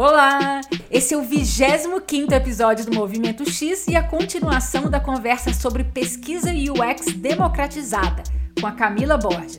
[0.00, 0.60] Olá!
[0.88, 6.50] Esse é o 25 episódio do Movimento X e a continuação da conversa sobre pesquisa
[6.52, 8.22] UX democratizada
[8.60, 9.58] com a Camila Borges.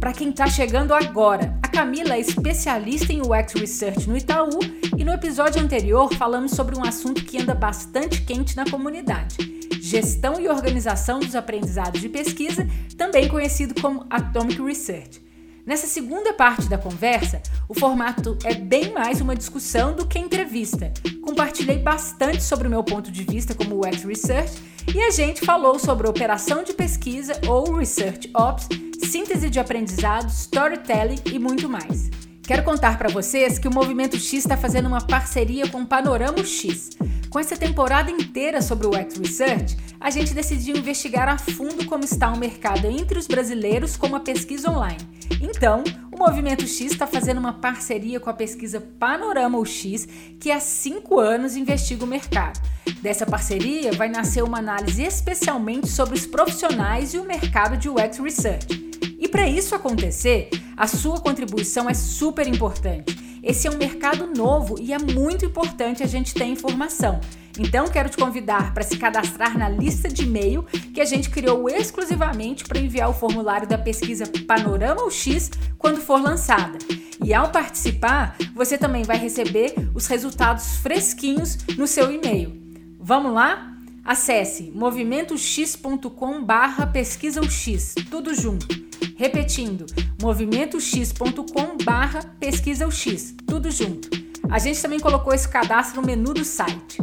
[0.00, 4.58] Para quem está chegando agora, a Camila é especialista em UX Research no Itaú
[4.98, 9.36] e no episódio anterior falamos sobre um assunto que anda bastante quente na comunidade:
[9.80, 12.66] gestão e organização dos aprendizados de pesquisa,
[12.98, 15.25] também conhecido como Atomic Research.
[15.66, 20.94] Nessa segunda parte da conversa, o formato é bem mais uma discussão do que entrevista.
[21.20, 24.62] Compartilhei bastante sobre o meu ponto de vista como UX Research
[24.94, 28.68] e a gente falou sobre operação de pesquisa ou Research Ops,
[29.10, 32.10] síntese de aprendizado, storytelling e muito mais.
[32.46, 36.44] Quero contar para vocês que o Movimento X está fazendo uma parceria com o Panorama
[36.44, 36.90] X.
[37.28, 42.04] Com essa temporada inteira sobre o UX Research, a gente decidiu investigar a fundo como
[42.04, 45.00] está o mercado entre os brasileiros com a pesquisa online.
[45.40, 45.82] Então,
[46.12, 50.06] o Movimento X está fazendo uma parceria com a pesquisa Panorama X,
[50.38, 52.60] que há cinco anos investiga o mercado.
[53.02, 58.18] Dessa parceria vai nascer uma análise especialmente sobre os profissionais e o mercado de UX
[58.18, 58.86] Research.
[59.18, 63.16] E para isso acontecer, a sua contribuição é super importante.
[63.42, 67.20] Esse é um mercado novo e é muito importante a gente ter informação.
[67.58, 71.68] Então, quero te convidar para se cadastrar na lista de e-mail que a gente criou
[71.70, 76.78] exclusivamente para enviar o formulário da pesquisa Panorama X quando for lançada.
[77.24, 82.60] E ao participar, você também vai receber os resultados fresquinhos no seu e-mail.
[83.00, 83.74] Vamos lá?
[84.04, 88.85] Acesse movimentox.com barra pesquisa X, tudo junto.
[89.16, 89.86] Repetindo,
[90.20, 94.10] movimentox.com barra pesquisa X, tudo junto.
[94.50, 96.98] A gente também colocou esse cadastro no menu do site.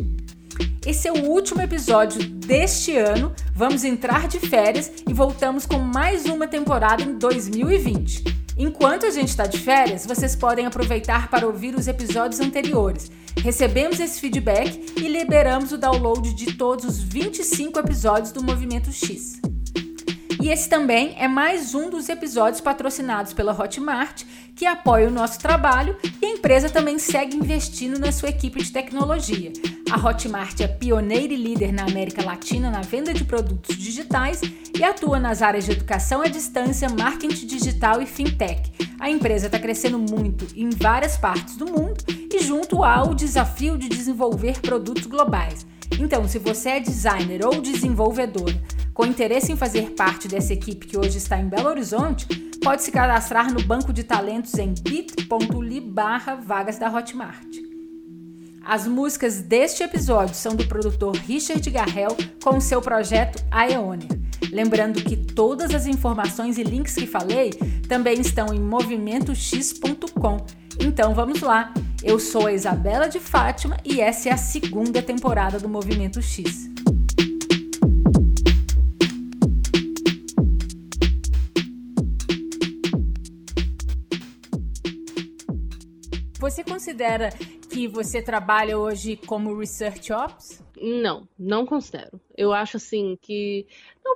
[0.85, 3.33] Esse é o último episódio deste ano.
[3.55, 8.23] Vamos entrar de férias e voltamos com mais uma temporada em 2020.
[8.57, 13.11] Enquanto a gente está de férias, vocês podem aproveitar para ouvir os episódios anteriores.
[13.41, 19.41] Recebemos esse feedback e liberamos o download de todos os 25 episódios do Movimento X.
[20.43, 25.39] E esse também é mais um dos episódios patrocinados pela Hotmart, que apoia o nosso
[25.39, 29.53] trabalho e a empresa também segue investindo na sua equipe de tecnologia.
[29.89, 34.41] A Hotmart é pioneira e líder na América Latina na venda de produtos digitais
[34.77, 38.69] e atua nas áreas de educação à distância, marketing digital e fintech.
[38.99, 43.87] A empresa está crescendo muito em várias partes do mundo e junto ao desafio de
[43.87, 45.65] desenvolver produtos globais.
[45.99, 48.53] Então, se você é designer ou desenvolvedor
[48.93, 52.25] com interesse em fazer parte dessa equipe que hoje está em Belo Horizonte,
[52.63, 57.47] pode se cadastrar no banco de talentos em bit.ly barra vagas da Hotmart.
[58.65, 64.07] As músicas deste episódio são do produtor Richard Garrel com o seu projeto Aeonia.
[64.51, 67.51] Lembrando que todas as informações e links que falei
[67.87, 70.62] também estão em movimentox.com.
[70.79, 71.73] Então vamos lá!
[72.03, 76.69] Eu sou a Isabela de Fátima e essa é a segunda temporada do Movimento X.
[86.39, 87.29] Você considera
[87.69, 90.61] que você trabalha hoje como Research Ops?
[90.81, 92.19] Não, não considero.
[92.35, 93.65] Eu acho assim que.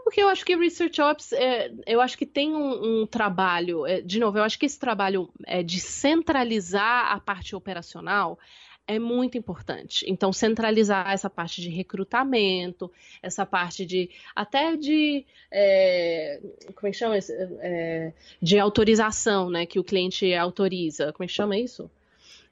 [0.08, 3.86] Porque eu acho que Research Ops, é, eu acho que tem um, um trabalho.
[3.86, 8.40] É, de novo, eu acho que esse trabalho é, de centralizar a parte operacional
[8.88, 10.06] é muito importante.
[10.08, 12.90] Então, centralizar essa parte de recrutamento,
[13.22, 16.40] essa parte de até de é,
[16.74, 17.18] como é que chama
[17.60, 19.66] é, de autorização, né?
[19.66, 21.12] Que o cliente autoriza.
[21.12, 21.92] Como é que chama isso?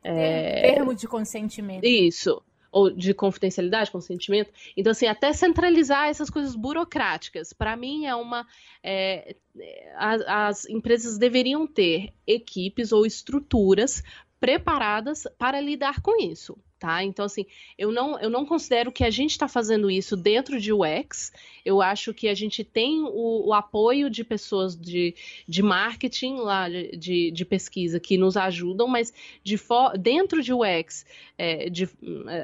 [0.03, 0.73] É...
[0.73, 1.85] Termo de consentimento.
[1.85, 2.43] Isso.
[2.75, 4.51] Ou de confidencialidade, consentimento.
[4.75, 7.53] Então, assim, até centralizar essas coisas burocráticas.
[7.53, 8.45] Para mim, é uma.
[8.83, 9.37] É,
[9.95, 14.03] as, as empresas deveriam ter equipes ou estruturas
[14.41, 17.03] preparadas para lidar com isso tá?
[17.03, 17.47] Então, assim,
[17.79, 21.33] eu não, eu não considero que a gente está fazendo isso dentro de UX.
[21.65, 25.15] Eu acho que a gente tem o, o apoio de pessoas de,
[25.47, 29.11] de marketing lá, de, de pesquisa, que nos ajudam, mas
[29.43, 29.59] de
[29.99, 31.07] dentro de UX,
[31.39, 31.89] é, de,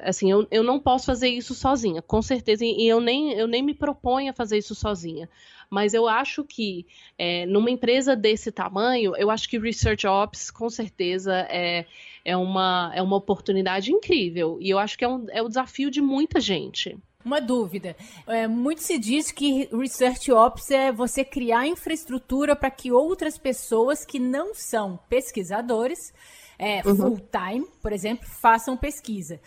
[0.03, 3.61] assim, eu, eu não posso fazer isso sozinha, com certeza, e eu nem, eu nem
[3.61, 5.29] me proponho a fazer isso sozinha
[5.71, 6.85] mas eu acho que
[7.17, 11.85] é, numa empresa desse tamanho, eu acho que Research Ops, com certeza, é,
[12.25, 14.57] é, uma, é uma oportunidade incrível.
[14.59, 16.97] E eu acho que é, um, é o desafio de muita gente.
[17.23, 17.95] Uma dúvida.
[18.27, 24.03] É, muito se diz que Research Ops é você criar infraestrutura para que outras pessoas
[24.03, 26.13] que não são pesquisadores,
[26.59, 26.95] é, uhum.
[26.95, 29.39] full-time, por exemplo, façam pesquisa.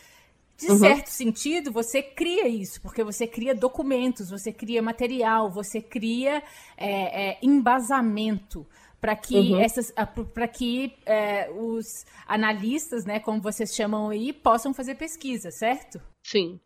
[0.57, 0.79] De uhum.
[0.79, 6.43] certo sentido, você cria isso, porque você cria documentos, você cria material, você cria
[6.77, 8.65] é, é, embasamento
[9.01, 9.61] para que uhum.
[9.61, 9.93] essas
[10.33, 16.01] para que é, os analistas, né, como vocês chamam aí, possam fazer pesquisa, certo?
[16.23, 16.59] Sim.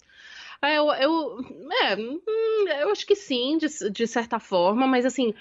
[0.63, 1.39] É, eu, eu,
[1.83, 2.21] é, hum,
[2.81, 5.35] eu acho que sim, de, de certa forma, mas assim,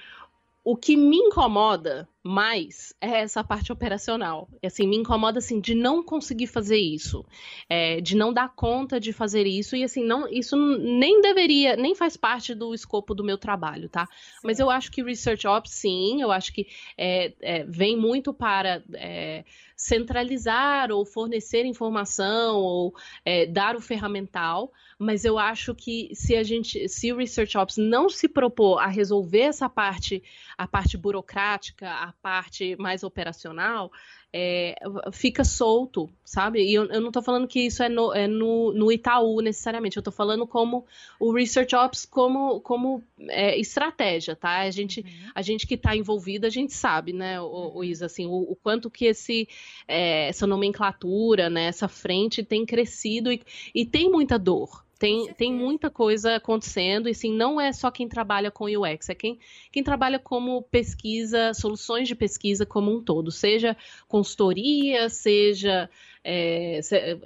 [0.63, 4.49] o que me incomoda mais é essa parte operacional.
[4.63, 7.25] Assim, me incomoda assim de não conseguir fazer isso,
[7.69, 11.95] é, de não dar conta de fazer isso e assim não, isso nem deveria, nem
[11.95, 14.05] faz parte do escopo do meu trabalho, tá?
[14.05, 14.41] Sim.
[14.43, 18.83] Mas eu acho que research ops, sim, eu acho que é, é, vem muito para
[18.93, 19.45] é,
[19.77, 22.93] centralizar ou fornecer informação ou
[23.23, 27.77] é, dar o ferramental, mas eu acho que se a gente, se o Research Ops
[27.77, 30.23] não se propor a resolver essa parte,
[30.57, 33.91] a parte burocrática, a parte mais operacional,
[34.33, 34.75] é,
[35.13, 36.61] fica solto, sabe?
[36.61, 39.97] E eu, eu não estou falando que isso é, no, é no, no, Itaú necessariamente,
[39.97, 40.85] eu estou falando como
[41.19, 44.59] o Research Ops como, como é, estratégia, tá?
[44.59, 45.31] A gente, uhum.
[45.33, 48.55] a gente que está envolvido, a gente sabe, né, o, o Isa, assim, o, o,
[48.55, 49.47] quanto que esse,
[49.87, 53.41] é, essa nomenclatura, né, essa frente tem crescido e,
[53.73, 58.07] e tem muita dor, tem, tem muita coisa acontecendo, e sim, não é só quem
[58.07, 59.39] trabalha com UX, é quem,
[59.71, 63.77] quem trabalha como pesquisa, soluções de pesquisa como um todo, seja
[64.07, 65.89] consultoria, seja
[66.29, 66.79] é,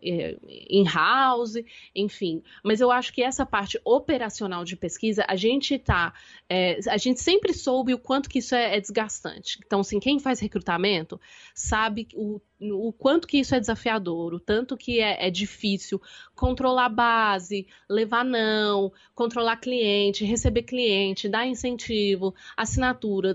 [0.04, 0.38] é,
[0.70, 1.56] in-house,
[1.96, 2.44] enfim.
[2.64, 6.14] Mas eu acho que essa parte operacional de pesquisa, a gente tá.
[6.48, 9.60] É, a gente sempre soube o quanto que isso é, é desgastante.
[9.66, 11.20] Então, assim, quem faz recrutamento
[11.56, 16.00] sabe o o quanto que isso é desafiador, o tanto que é, é, difícil
[16.36, 23.34] controlar base, levar não, controlar cliente, receber cliente, dar incentivo, assinatura,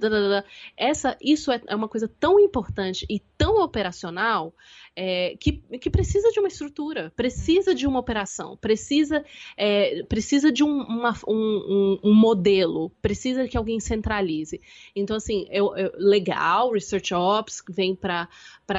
[0.76, 4.54] essa, isso é, é uma coisa tão importante e tão operacional
[4.94, 9.24] é, que, que precisa de uma estrutura, precisa de uma operação, precisa,
[9.56, 14.60] é, precisa de um, uma, um, um, modelo, precisa que alguém centralize.
[14.94, 18.28] Então, assim, eu, eu, legal, Research Ops vem para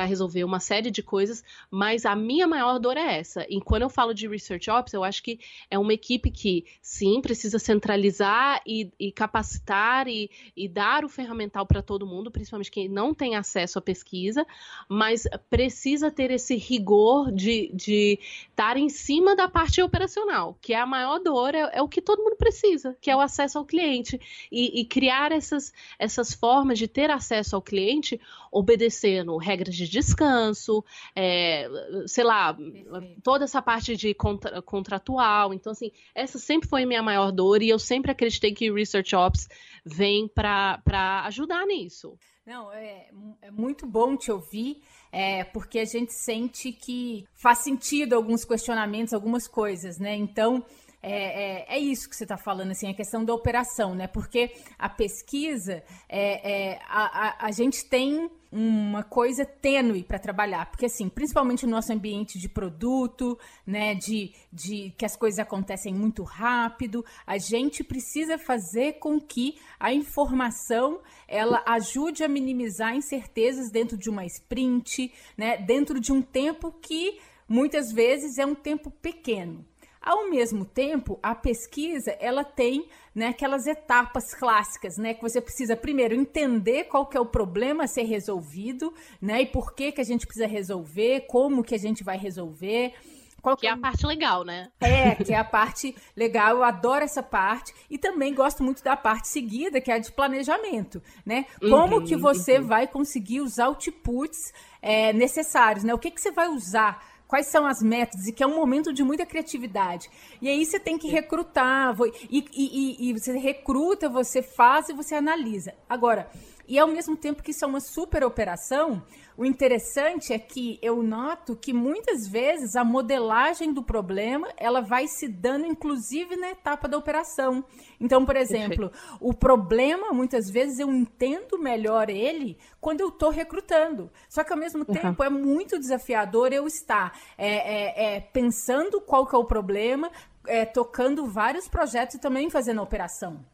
[0.06, 3.46] resolver uma série de coisas, mas a minha maior dor é essa.
[3.50, 5.40] E quando eu falo de Research Ops, eu acho que
[5.70, 11.66] é uma equipe que, sim, precisa centralizar e, e capacitar e, e dar o ferramental
[11.66, 14.46] para todo mundo, principalmente quem não tem acesso à pesquisa,
[14.90, 18.20] mas precisa precisa ter esse rigor de,
[18.50, 22.02] estar em cima da parte operacional, que é a maior dor, é, é o que
[22.02, 24.20] todo mundo precisa, que é o acesso ao cliente.
[24.52, 28.20] E, e, criar essas, essas formas de ter acesso ao cliente
[28.52, 30.84] obedecendo regras de descanso,
[31.16, 31.70] é,
[32.06, 33.22] sei lá, Perfeito.
[33.24, 35.54] toda essa parte de contra, contratual.
[35.54, 39.16] Então, assim, essa sempre foi a minha maior dor e eu sempre acreditei que Research
[39.16, 39.48] Ops
[39.86, 42.18] vem para ajudar nisso.
[42.48, 43.10] Não, é,
[43.42, 44.82] é muito bom te ouvir
[45.12, 50.16] é, porque a gente sente que faz sentido alguns questionamentos, algumas coisas, né?
[50.16, 50.64] Então,
[51.02, 54.08] é, é, é, isso que você está falando, assim, a questão da operação, né?
[54.08, 60.66] Porque a pesquisa, é, é a, a, a, gente tem uma coisa tênue para trabalhar,
[60.72, 65.94] porque assim, principalmente no nosso ambiente de produto, né, de, de que as coisas acontecem
[65.94, 73.70] muito rápido, a gente precisa fazer com que a informação ela ajude a minimizar incertezas
[73.70, 78.90] dentro de uma sprint, né, dentro de um tempo que muitas vezes é um tempo
[78.90, 79.66] pequeno.
[80.08, 85.76] Ao mesmo tempo, a pesquisa ela tem né, aquelas etapas clássicas, né, que você precisa
[85.76, 90.00] primeiro entender qual que é o problema a ser resolvido, né, e por que que
[90.00, 92.94] a gente precisa resolver, como que a gente vai resolver.
[93.42, 94.72] Qual que é a parte legal, né?
[94.80, 98.96] É, que é a parte legal, eu adoro essa parte e também gosto muito da
[98.96, 101.46] parte seguida, que é a de planejamento, né?
[101.60, 102.66] Como uhum, que você uhum.
[102.66, 105.94] vai conseguir os outputs é, necessários, né?
[105.94, 108.94] O que que você vai usar quais são as metas e que é um momento
[108.94, 110.10] de muita criatividade.
[110.42, 111.96] E aí você tem que recrutar,
[112.30, 115.74] e, e, e, você recruta, você faz e você analisa.
[115.90, 116.30] Agora,
[116.68, 119.02] e ao mesmo tempo que isso é uma super operação,
[119.38, 125.08] o interessante é que eu noto que muitas vezes a modelagem do problema ela vai
[125.08, 127.64] se dando inclusive na etapa da operação.
[128.02, 129.18] Então, por exemplo, Perfeito.
[129.22, 134.12] o problema muitas vezes eu entendo melhor ele quando eu estou recrutando.
[134.28, 135.28] Só que ao mesmo tempo uhum.
[135.28, 140.12] é muito desafiador eu estar é, é, é, pensando qual que é o problema,
[140.48, 143.46] é, tocando vários projetos e também fazendo a operação.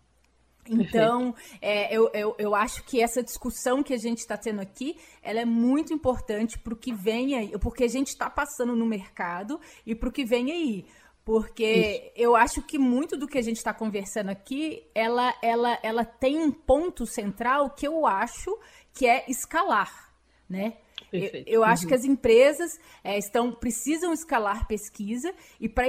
[0.70, 4.98] Então, é, eu, eu, eu acho que essa discussão que a gente está tendo aqui,
[5.22, 8.86] ela é muito importante para o que vem aí, porque a gente está passando no
[8.86, 10.86] mercado e para o que vem aí.
[11.26, 12.12] Porque Isso.
[12.16, 16.38] eu acho que muito do que a gente está conversando aqui, ela, ela, ela tem
[16.38, 18.58] um ponto central que eu acho
[18.94, 20.12] que é escalar.
[20.50, 20.78] né?
[21.12, 21.90] Eu, eu, acho uhum.
[21.90, 25.88] que as empresas é, estão precisam escalar pesquisa e para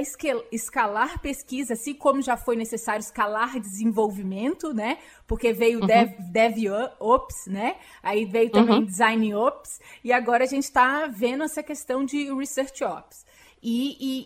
[0.51, 4.99] escalar pesquisa, assim como já foi necessário escalar desenvolvimento, né?
[5.25, 5.87] Porque veio uhum.
[5.87, 7.75] Dev, DevOps, né?
[8.03, 8.85] Aí veio também uhum.
[8.85, 13.25] Design Ops e agora a gente está vendo essa questão de Research Ops.
[13.63, 14.25] E, e,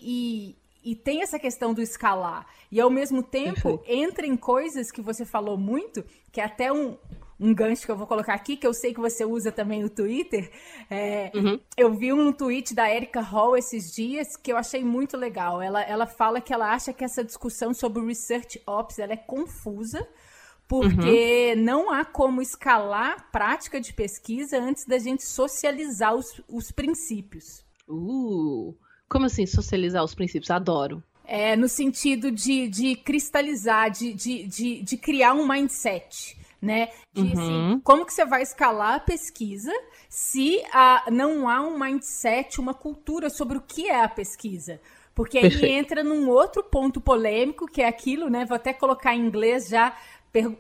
[0.84, 2.46] e, e, tem essa questão do escalar.
[2.70, 6.98] E ao mesmo tempo entra em coisas que você falou muito, que é até um,
[7.40, 9.90] um gancho que eu vou colocar aqui, que eu sei que você usa também o
[9.90, 10.52] Twitter.
[10.90, 11.60] É, uhum.
[11.78, 15.62] Eu vi um tweet da Erika Hall esses dias que eu achei muito legal.
[15.62, 20.06] Ela, ela fala que ela acha que essa discussão sobre Research Ops ela é confusa,
[20.68, 21.64] porque uhum.
[21.64, 27.64] não há como escalar a prática de pesquisa antes da gente socializar os, os princípios.
[27.88, 28.76] Uh,
[29.08, 30.52] como assim socializar os princípios?
[30.52, 31.02] Adoro.
[31.26, 36.90] É, no sentido de, de cristalizar, de, de, de, de criar um mindset né?
[37.14, 37.72] De, assim, uhum.
[37.72, 39.72] assim, como que você vai escalar a pesquisa
[40.10, 44.80] se a, não há um mindset, uma cultura sobre o que é a pesquisa?
[45.16, 45.74] Porque aí Perfeito.
[45.74, 48.46] entra num outro ponto polêmico, que é aquilo, né?
[48.46, 49.96] Vou até colocar em inglês já,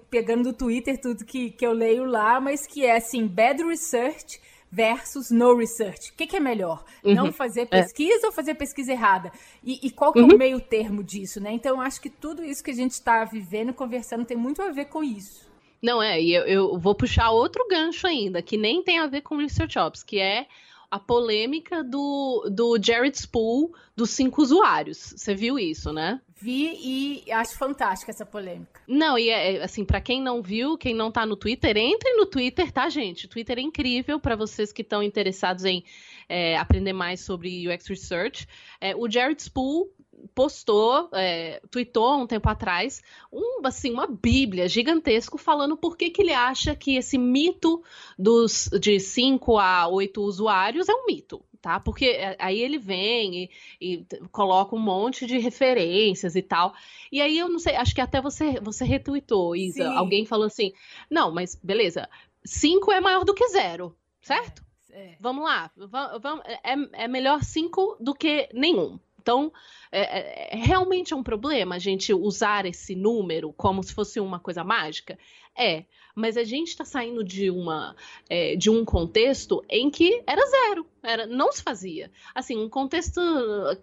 [0.09, 4.39] pegando do Twitter tudo que, que eu leio lá, mas que é assim, bad research
[4.71, 6.11] versus no research.
[6.11, 6.83] O que, que é melhor?
[7.03, 7.15] Uhum.
[7.15, 7.65] Não fazer é.
[7.65, 8.27] pesquisa é.
[8.27, 9.31] ou fazer pesquisa errada?
[9.63, 10.35] E, e qual que é uhum.
[10.35, 11.51] o meio termo disso, né?
[11.51, 14.85] Então, acho que tudo isso que a gente está vivendo, conversando, tem muito a ver
[14.85, 15.48] com isso.
[15.81, 19.21] Não, é, e eu, eu, vou puxar outro gancho ainda, que nem tem a ver
[19.21, 20.45] com Research Ops, que é
[20.91, 25.13] a polêmica do, do Jared Spool dos cinco usuários.
[25.15, 26.19] Você viu isso, né?
[26.41, 28.81] Vi e acho fantástica essa polêmica.
[28.87, 32.13] Não, e é, é assim, para quem não viu, quem não tá no Twitter, entre
[32.13, 33.25] no Twitter, tá, gente?
[33.25, 35.83] O Twitter é incrível para vocês que estão interessados em
[36.27, 38.47] é, aprender mais sobre UX Research.
[38.79, 39.89] É, o Jared Spool
[40.33, 46.21] postou, é, tweetou um tempo atrás, um, assim, uma bíblia gigantesco falando por que, que
[46.21, 47.83] ele acha que esse mito
[48.17, 51.43] dos de 5 a 8 usuários é um mito.
[51.61, 51.77] Tá?
[51.77, 53.49] Porque é, aí ele vem e,
[53.81, 56.73] e, coloca um monte de referências e tal.
[57.11, 59.83] E aí eu não sei, acho que até você você retweetou, Isa.
[59.83, 59.97] Sim.
[59.97, 60.71] Alguém falou assim:
[61.09, 62.09] não, mas beleza,
[62.45, 64.63] 5 é maior do que zero, certo?
[64.89, 65.17] É, é.
[65.19, 68.97] Vamos lá, vamos, é, é melhor 5 do que nenhum.
[69.21, 69.51] Então,
[69.91, 74.19] é, é, é, realmente é um problema a gente usar esse número como se fosse
[74.19, 75.17] uma coisa mágica?
[75.57, 75.85] É,
[76.19, 77.95] mas a gente está saindo de uma
[78.29, 82.11] é, de um contexto em que era zero, era não se fazia.
[82.35, 83.21] Assim, um contexto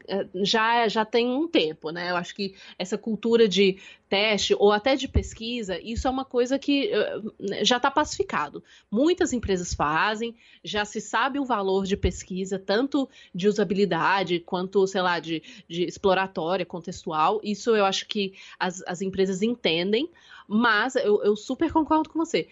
[0.06, 2.10] é, já já tem um tempo, né?
[2.10, 3.78] Eu acho que essa cultura de
[4.08, 8.62] teste ou até de pesquisa, isso é uma coisa que é, já está pacificado.
[8.90, 15.00] Muitas empresas fazem, já se sabe o valor de pesquisa, tanto de usabilidade quanto, sei
[15.00, 17.40] lá, de, de exploratória, contextual.
[17.42, 20.10] Isso eu acho que as, as empresas entendem,
[20.46, 22.48] mas eu, eu super concordo com você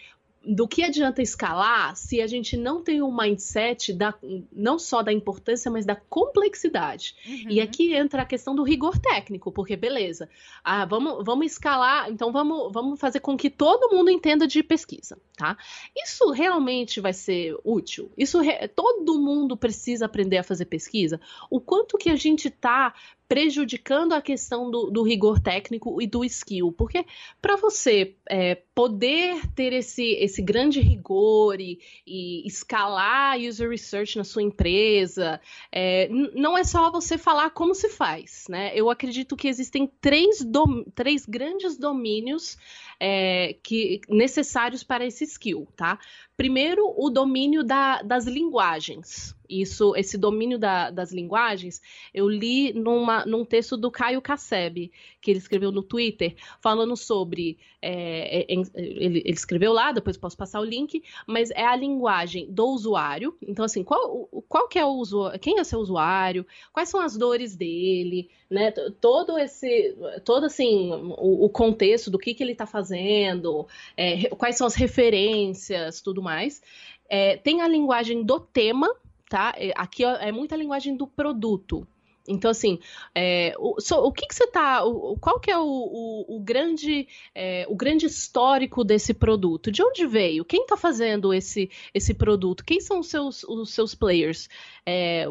[0.46, 4.14] do que adianta escalar se a gente não tem um mindset da,
[4.52, 7.16] não só da importância, mas da complexidade.
[7.26, 7.50] Uhum.
[7.50, 10.28] E aqui entra a questão do rigor técnico, porque beleza,
[10.62, 15.18] ah, vamos, vamos escalar, então vamos, vamos fazer com que todo mundo entenda de pesquisa,
[15.36, 15.56] tá?
[15.96, 18.10] Isso realmente vai ser útil?
[18.16, 18.38] Isso
[18.74, 21.20] todo mundo precisa aprender a fazer pesquisa?
[21.50, 22.94] O quanto que a gente está
[23.28, 27.04] prejudicando a questão do, do, rigor técnico e do skill, porque
[27.40, 34.24] para você é, poder ter esse, esse grande rigor e, e, escalar user research na
[34.24, 35.40] sua empresa,
[35.72, 38.72] é, não é só você falar como se faz, né?
[38.74, 42.58] Eu acredito que existem três, dom, três grandes domínios
[43.00, 45.98] é, que necessários para esse skill, tá?
[46.36, 49.36] Primeiro, o domínio da, das linguagens.
[49.48, 51.80] Isso, esse domínio da, das linguagens,
[52.12, 57.58] eu li numa, num texto do Caio Casseb, que ele escreveu no Twitter, falando sobre.
[57.80, 62.50] É, é, ele, ele, escreveu lá, depois posso passar o link, mas é a linguagem
[62.50, 63.36] do usuário.
[63.42, 67.16] Então, assim, qual, qual que é o usuário, quem é seu usuário, quais são as
[67.16, 68.70] dores dele, né?
[69.00, 69.94] Todo esse.
[70.24, 74.74] Todo assim, o, o contexto do que, que ele está fazendo, é, quais são as
[74.74, 76.62] referências, tudo mais.
[77.08, 78.88] É, tem a linguagem do tema,
[79.28, 79.54] tá?
[79.56, 81.86] É, aqui é muita linguagem do produto.
[82.26, 82.78] Então, assim,
[83.14, 84.82] é, o, so, o que, que você tá.
[84.84, 89.70] O, qual que é o, o, o grande, é, o grande histórico desse produto?
[89.70, 90.44] De onde veio?
[90.44, 92.64] Quem está fazendo esse, esse produto?
[92.64, 94.48] Quem são os seus, os seus players
[94.86, 95.26] é,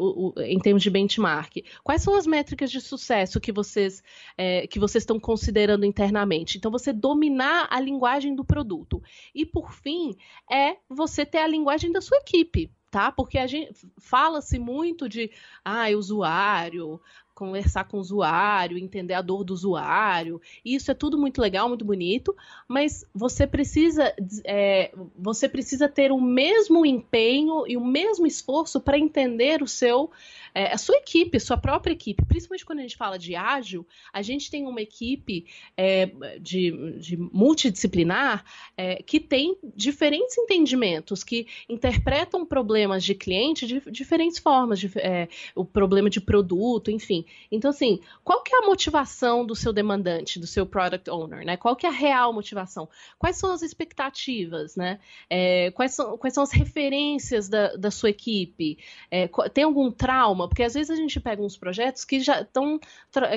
[0.46, 1.64] em termos de benchmark?
[1.82, 4.02] Quais são as métricas de sucesso que vocês
[4.38, 6.58] é, que vocês estão considerando internamente?
[6.58, 9.02] Então, você dominar a linguagem do produto.
[9.34, 10.16] E, por fim,
[10.50, 13.10] é você ter a linguagem da sua equipe tá?
[13.10, 15.28] Porque a gente fala-se muito de
[15.64, 17.00] ah, usuário,
[17.34, 20.40] conversar com o usuário, entender a dor do usuário.
[20.64, 22.36] Isso é tudo muito legal, muito bonito,
[22.68, 28.96] mas você precisa, é, você precisa ter o mesmo empenho e o mesmo esforço para
[28.96, 30.12] entender o seu
[30.54, 34.22] é, a sua equipe, sua própria equipe, principalmente quando a gente fala de ágil, a
[34.22, 35.46] gente tem uma equipe
[35.76, 36.06] é,
[36.40, 38.44] de, de, multidisciplinar
[38.76, 45.28] é, que tem diferentes entendimentos, que interpretam problemas de cliente de diferentes formas, de, é,
[45.56, 47.24] o problema de produto, enfim.
[47.50, 51.56] Então, assim, qual que é a motivação do seu demandante, do seu product owner, né?
[51.56, 52.88] Qual que é a real motivação?
[53.18, 55.00] Quais são as expectativas, né?
[55.28, 58.78] É, quais, são, quais são as referências da, da sua equipe?
[59.10, 60.43] É, tem algum trauma?
[60.48, 62.78] Porque às vezes a gente pega uns projetos que já estão.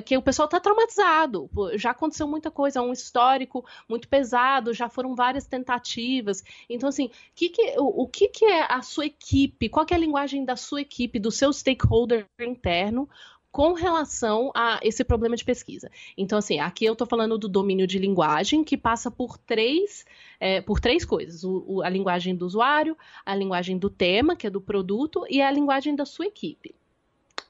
[0.05, 4.89] que o pessoal está traumatizado, já aconteceu muita coisa, é um histórico muito pesado, já
[4.89, 6.43] foram várias tentativas.
[6.69, 9.69] Então, assim, que que, o, o que, que é a sua equipe?
[9.69, 13.09] Qual é a linguagem da sua equipe, do seu stakeholder interno?
[13.57, 15.89] com relação a esse problema de pesquisa.
[16.15, 20.05] Então, assim, aqui eu estou falando do domínio de linguagem, que passa por três,
[20.39, 22.95] é, por três coisas: o, o, a linguagem do usuário,
[23.25, 26.75] a linguagem do tema, que é do produto, e a linguagem da sua equipe.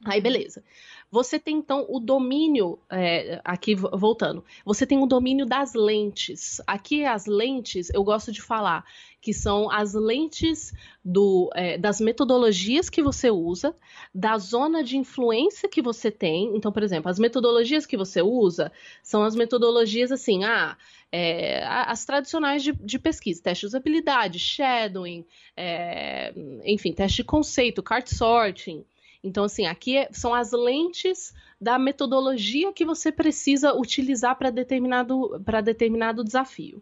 [0.05, 0.63] Aí, beleza.
[1.09, 6.61] Você tem então o domínio, é, aqui voltando, você tem o domínio das lentes.
[6.67, 8.83] Aqui as lentes, eu gosto de falar
[9.21, 10.73] que são as lentes
[11.03, 13.75] do, é, das metodologias que você usa,
[14.13, 16.55] da zona de influência que você tem.
[16.55, 20.77] Então, por exemplo, as metodologias que você usa são as metodologias assim, ah,
[21.11, 25.25] é, as tradicionais de, de, pesquisa, teste de usabilidade, shadowing,
[25.55, 26.33] é,
[26.65, 28.85] enfim, teste de conceito, cart sorting.
[29.27, 35.39] Então, assim, aqui é, são as lentes da metodologia que você precisa utilizar para determinado,
[35.63, 36.81] determinado desafio.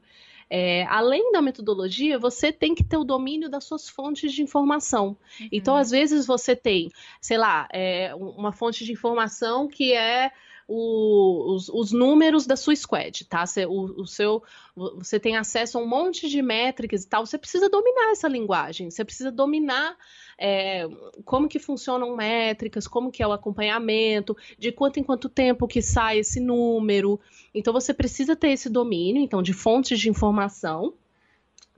[0.49, 5.17] É, além da metodologia, você tem que ter o domínio das suas fontes de informação.
[5.39, 5.49] Uhum.
[5.51, 10.31] Então, às vezes, você tem, sei lá, é, uma fonte de informação que é
[10.67, 13.45] o, os, os, números da sua squad, tá?
[13.45, 14.43] Você, o, o, seu,
[14.75, 17.25] você tem acesso a um monte de métricas e tal.
[17.25, 18.89] Você precisa dominar essa linguagem.
[18.89, 19.95] Você precisa dominar
[20.39, 20.87] é,
[21.23, 25.81] como que funcionam métricas, como que é o acompanhamento, de quanto em quanto tempo que
[25.81, 27.19] sai esse número.
[27.53, 30.93] Então você precisa ter esse domínio, então, de fontes de informação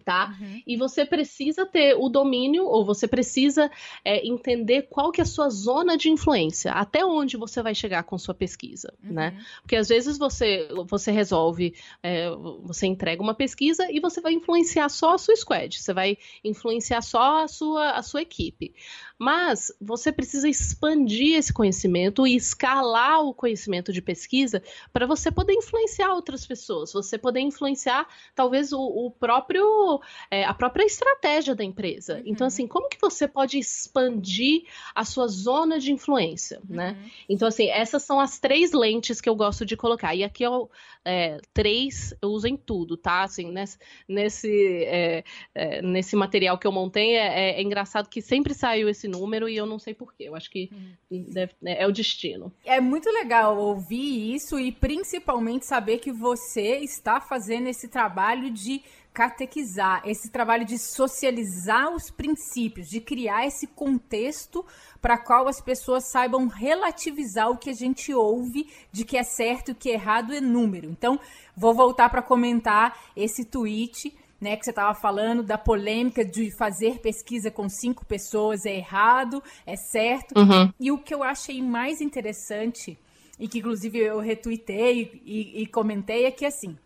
[0.07, 0.33] tá?
[0.39, 0.61] Uhum.
[0.65, 3.69] E você precisa ter o domínio, ou você precisa
[4.05, 8.03] é, entender qual que é a sua zona de influência, até onde você vai chegar
[8.03, 9.09] com sua pesquisa, né?
[9.09, 9.35] uhum.
[9.35, 9.45] né?
[9.61, 12.29] Porque às vezes você, você resolve, é,
[12.63, 17.01] você entrega uma pesquisa e você vai influenciar só a sua squad, você vai influenciar
[17.01, 18.73] só a sua, a sua equipe.
[19.19, 24.61] Mas você precisa expandir esse conhecimento e escalar o conhecimento de pesquisa
[24.93, 29.99] para você poder influenciar outras pessoas, você poder influenciar talvez o, o próprio
[30.29, 32.15] é, a própria estratégia da empresa.
[32.17, 32.23] Uhum.
[32.25, 36.75] Então, assim, como que você pode expandir a sua zona de influência, uhum.
[36.75, 36.97] né?
[37.27, 40.13] Então, assim, essas são as três lentes que eu gosto de colocar.
[40.13, 40.69] E aqui eu
[41.03, 43.23] é, três eu uso em tudo, tá?
[43.23, 43.77] Assim, nesse,
[44.07, 45.23] nesse, é,
[45.55, 49.09] é nesse material que eu montei é, é, é engraçado que sempre saiu esse esse
[49.09, 50.25] número e eu não sei porquê.
[50.25, 50.69] Eu acho que
[51.09, 51.25] hum.
[51.29, 52.51] deve, é, é o destino.
[52.65, 58.83] É muito legal ouvir isso e principalmente saber que você está fazendo esse trabalho de
[59.13, 64.63] catequizar, esse trabalho de socializar os princípios, de criar esse contexto
[65.01, 69.69] para qual as pessoas saibam relativizar o que a gente ouve de que é certo
[69.69, 70.87] e o que é errado é número.
[70.87, 71.19] Então,
[71.55, 76.99] vou voltar para comentar esse tweet né, que você estava falando da polêmica de fazer
[76.99, 80.37] pesquisa com cinco pessoas é errado, é certo.
[80.37, 80.71] Uhum.
[80.79, 82.97] E o que eu achei mais interessante,
[83.39, 86.77] e que inclusive eu retuitei e, e, comentei, é que assim,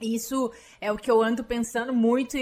[0.00, 2.36] isso é o que eu ando pensando muito,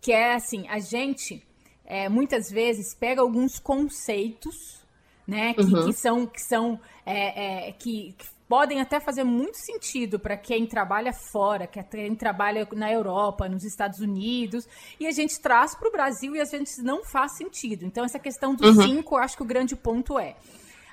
[0.00, 1.42] que é assim, a gente
[1.84, 4.80] é, muitas vezes pega alguns conceitos,
[5.26, 5.86] né, que, uhum.
[5.86, 10.66] que são, que são é, é, que, que podem até fazer muito sentido para quem
[10.66, 14.68] trabalha fora, que quem trabalha na Europa, nos Estados Unidos,
[15.00, 17.86] e a gente traz para o Brasil e às vezes não faz sentido.
[17.86, 18.82] Então, essa questão dos uhum.
[18.82, 20.36] cinco, eu acho que o grande ponto é.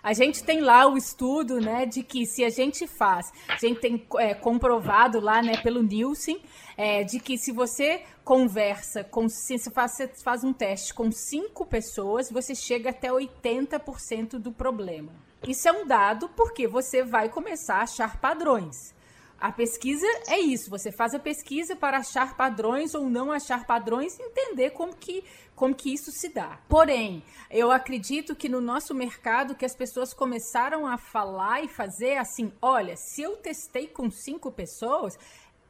[0.01, 3.79] A gente tem lá o estudo, né, de que se a gente faz, a gente
[3.79, 6.41] tem é, comprovado lá, né, pelo Nielsen,
[6.77, 11.11] é, de que se você conversa com, se você faz, você faz um teste com
[11.11, 15.11] cinco pessoas, você chega até 80% do problema.
[15.47, 18.93] Isso é um dado porque você vai começar a achar padrões.
[19.39, 24.19] A pesquisa é isso, você faz a pesquisa para achar padrões ou não achar padrões
[24.19, 25.23] entender como que,
[25.59, 26.57] como que isso se dá.
[26.69, 32.15] Porém, eu acredito que no nosso mercado que as pessoas começaram a falar e fazer
[32.15, 35.19] assim, olha, se eu testei com cinco pessoas,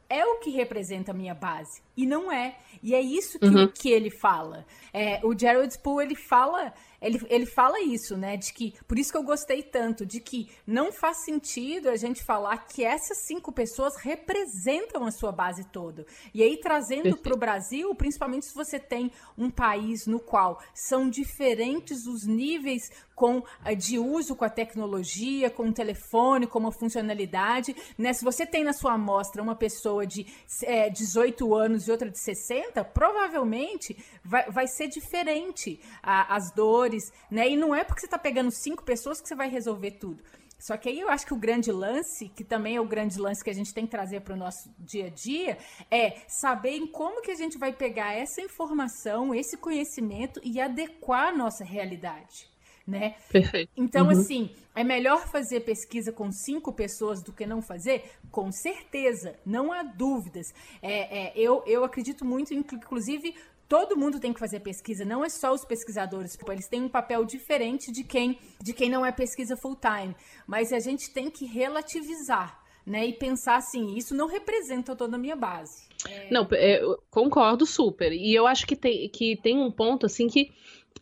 [0.08, 1.82] é o que representa a minha base.
[1.96, 2.56] E não é.
[2.80, 3.66] E é isso que, uhum.
[3.66, 4.64] que ele fala.
[4.92, 8.36] É, o Gerald Poole, ele fala ele, ele fala isso, né?
[8.36, 12.22] De que, por isso que eu gostei tanto, de que não faz sentido a gente
[12.22, 16.06] falar que essas cinco pessoas representam a sua base toda.
[16.34, 21.08] E aí, trazendo para o Brasil, principalmente se você tem um país no qual são
[21.08, 26.72] diferentes os níveis com eh, de uso com a tecnologia, com o telefone, com uma
[26.72, 27.76] funcionalidade.
[27.98, 28.14] Né?
[28.14, 30.26] Se você tem na sua amostra uma pessoa de
[30.62, 36.89] é, 18 anos e outra de 60, provavelmente vai, vai ser diferente a, as dores,
[37.30, 37.48] né?
[37.48, 40.22] E não é porque você está pegando cinco pessoas que você vai resolver tudo.
[40.58, 43.42] Só que aí eu acho que o grande lance, que também é o grande lance
[43.42, 45.56] que a gente tem que trazer para o nosso dia a dia,
[45.90, 51.28] é saber em como que a gente vai pegar essa informação, esse conhecimento e adequar
[51.28, 52.50] a nossa realidade
[52.90, 53.14] né?
[53.30, 53.70] Perfeito.
[53.76, 54.10] Então, uhum.
[54.10, 58.02] assim, é melhor fazer pesquisa com cinco pessoas do que não fazer?
[58.30, 60.52] Com certeza, não há dúvidas.
[60.82, 63.34] É, é, eu, eu acredito muito, inclusive,
[63.70, 67.24] todo mundo tem que fazer pesquisa, não é só os pesquisadores, eles têm um papel
[67.24, 70.14] diferente de quem, de quem não é pesquisa full time.
[70.44, 72.58] Mas a gente tem que relativizar.
[72.86, 75.86] Né, e pensar assim, isso não representa toda a minha base.
[76.08, 76.30] É...
[76.30, 76.80] Não, é,
[77.10, 78.10] concordo super.
[78.10, 80.50] E eu acho que tem, que tem um ponto assim que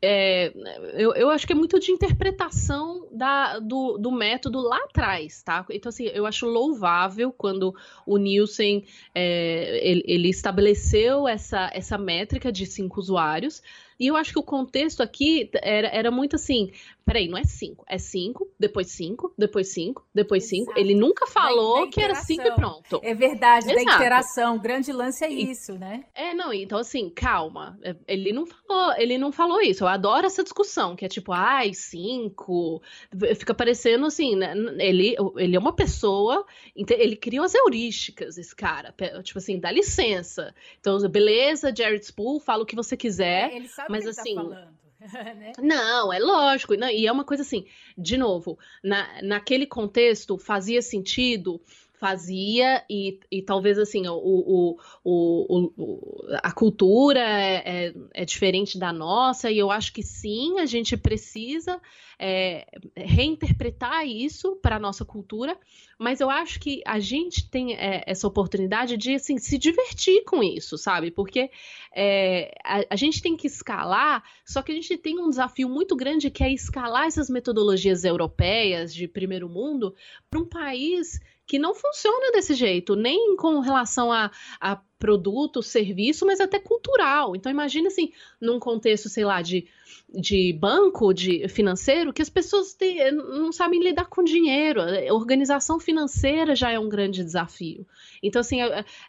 [0.00, 0.52] é,
[0.94, 5.66] eu, eu acho que é muito de interpretação da, do, do método lá atrás, tá?
[5.70, 7.74] Então, assim, eu acho louvável quando
[8.06, 13.60] o Nielsen é, ele, ele, estabeleceu essa, essa métrica de cinco usuários.
[13.98, 16.70] E eu acho que o contexto aqui era, era muito assim:
[17.08, 20.56] peraí, não é cinco, é cinco, depois cinco, depois cinco, depois Exato.
[20.56, 20.78] cinco.
[20.78, 23.00] Ele nunca falou da, da que era cinco e pronto.
[23.02, 23.84] É verdade, Exato.
[23.86, 24.56] da interação.
[24.56, 26.04] O grande lance é isso, né?
[26.14, 27.78] É, não, então assim, calma.
[27.82, 29.84] É, ele não falou, ele não falou isso.
[29.84, 32.82] Eu adoro essa discussão, que é tipo, ai, cinco.
[33.36, 34.52] Fica parecendo assim, né?
[34.78, 36.44] Ele, ele é uma pessoa,
[36.76, 38.94] ele criou as heurísticas, esse cara.
[39.22, 40.54] Tipo assim, dá licença.
[40.78, 43.50] Então, beleza, Jared Spool, fala o que você quiser.
[43.50, 44.87] É, ele sabe mas, o que ele tá assim, tá falando.
[45.36, 45.52] né?
[45.58, 46.74] Não, é lógico.
[46.76, 51.60] Não, e é uma coisa assim, de novo, na, naquele contexto fazia sentido
[51.98, 58.78] fazia e, e talvez assim o, o, o, o a cultura é, é, é, diferente
[58.78, 61.80] da nossa e eu acho que sim a gente precisa
[62.18, 65.58] é, reinterpretar isso para a nossa cultura
[65.98, 70.42] mas eu acho que a gente tem é, essa oportunidade de assim, se divertir com
[70.42, 71.10] isso sabe?
[71.10, 71.50] Porque
[71.94, 75.96] é, a, a gente tem que escalar só que a gente tem um desafio muito
[75.96, 79.94] grande que é escalar essas metodologias europeias de primeiro mundo
[80.30, 84.30] para um país que não funciona desse jeito, nem com relação a,
[84.60, 87.36] a produto, serviço, mas até cultural.
[87.36, 89.66] Então imagine assim, num contexto, sei lá, de
[90.10, 94.80] de banco, de financeiro, que as pessoas têm, não sabem lidar com dinheiro.
[94.80, 97.86] A organização financeira já é um grande desafio.
[98.22, 98.58] Então, assim,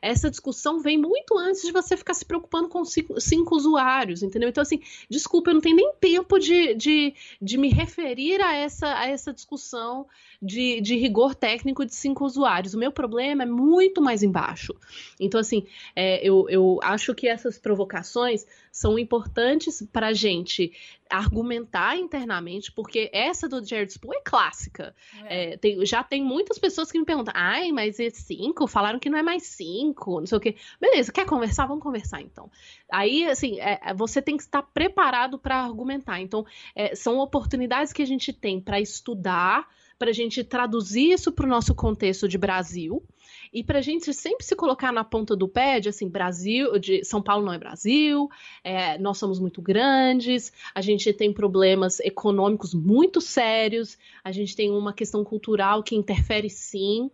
[0.01, 4.49] essa discussão vem muito antes de você ficar se preocupando com cinco, cinco usuários, entendeu?
[4.49, 8.99] Então, assim, desculpa, eu não tenho nem tempo de, de, de me referir a essa,
[8.99, 10.05] a essa discussão
[10.41, 12.73] de, de rigor técnico de cinco usuários.
[12.73, 14.75] O meu problema é muito mais embaixo.
[15.17, 15.65] Então, assim,
[15.95, 20.71] é, eu, eu acho que essas provocações são importantes para a gente
[21.09, 24.95] argumentar internamente, porque essa do Jared Spool é clássica.
[25.25, 25.53] É.
[25.53, 28.67] É, tem, já tem muitas pessoas que me perguntam, ai, mas é cinco?
[28.67, 30.55] Falaram que não é mais cinco, não sei o quê.
[30.79, 31.65] Beleza, quer conversar?
[31.65, 32.51] Vamos conversar então.
[32.91, 36.21] Aí, assim, é, é você tem que estar preparado para argumentar.
[36.21, 39.67] Então, é, são oportunidades que a gente tem para estudar,
[39.99, 43.03] para a gente traduzir isso para o nosso contexto de Brasil
[43.51, 47.03] e para a gente sempre se colocar na ponta do pé de assim, Brasil, de
[47.03, 48.29] São Paulo não é Brasil,
[48.63, 54.71] é, nós somos muito grandes, a gente tem problemas econômicos muito sérios, a gente tem
[54.71, 57.11] uma questão cultural que interfere sim.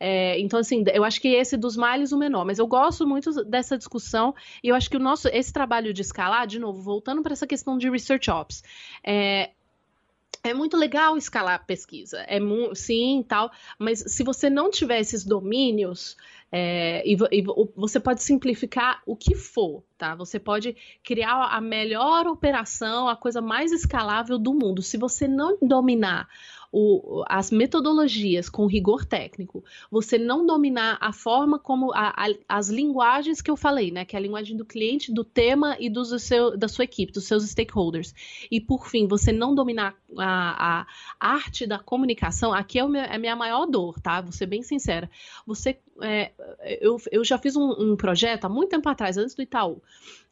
[0.00, 3.44] É, então, assim, eu acho que esse dos males o menor, mas eu gosto muito
[3.44, 7.22] dessa discussão e eu acho que o nosso, esse trabalho de escalar, de novo, voltando
[7.22, 8.62] para essa questão de research ops,
[9.04, 9.50] é,
[10.42, 12.38] é muito legal escalar a pesquisa, é
[12.74, 16.16] sim tal, mas se você não tiver esses domínios,
[16.50, 17.44] é, e, e,
[17.76, 20.14] você pode simplificar o que for, tá?
[20.14, 20.74] Você pode
[21.04, 24.80] criar a melhor operação, a coisa mais escalável do mundo.
[24.80, 26.26] Se você não dominar
[26.70, 32.68] o, as metodologias com rigor técnico, você não dominar a forma como a, a, as
[32.68, 34.04] linguagens que eu falei, né?
[34.04, 37.24] Que é a linguagem do cliente, do tema e do seu, da sua equipe, dos
[37.24, 38.14] seus stakeholders.
[38.50, 40.86] E por fim, você não dominar a,
[41.18, 44.20] a arte da comunicação, aqui é, meu, é a minha maior dor, tá?
[44.20, 45.10] Vou ser bem sincera.
[45.46, 46.32] Você, é,
[46.80, 49.80] eu, eu já fiz um, um projeto há muito tempo atrás, antes do Itaú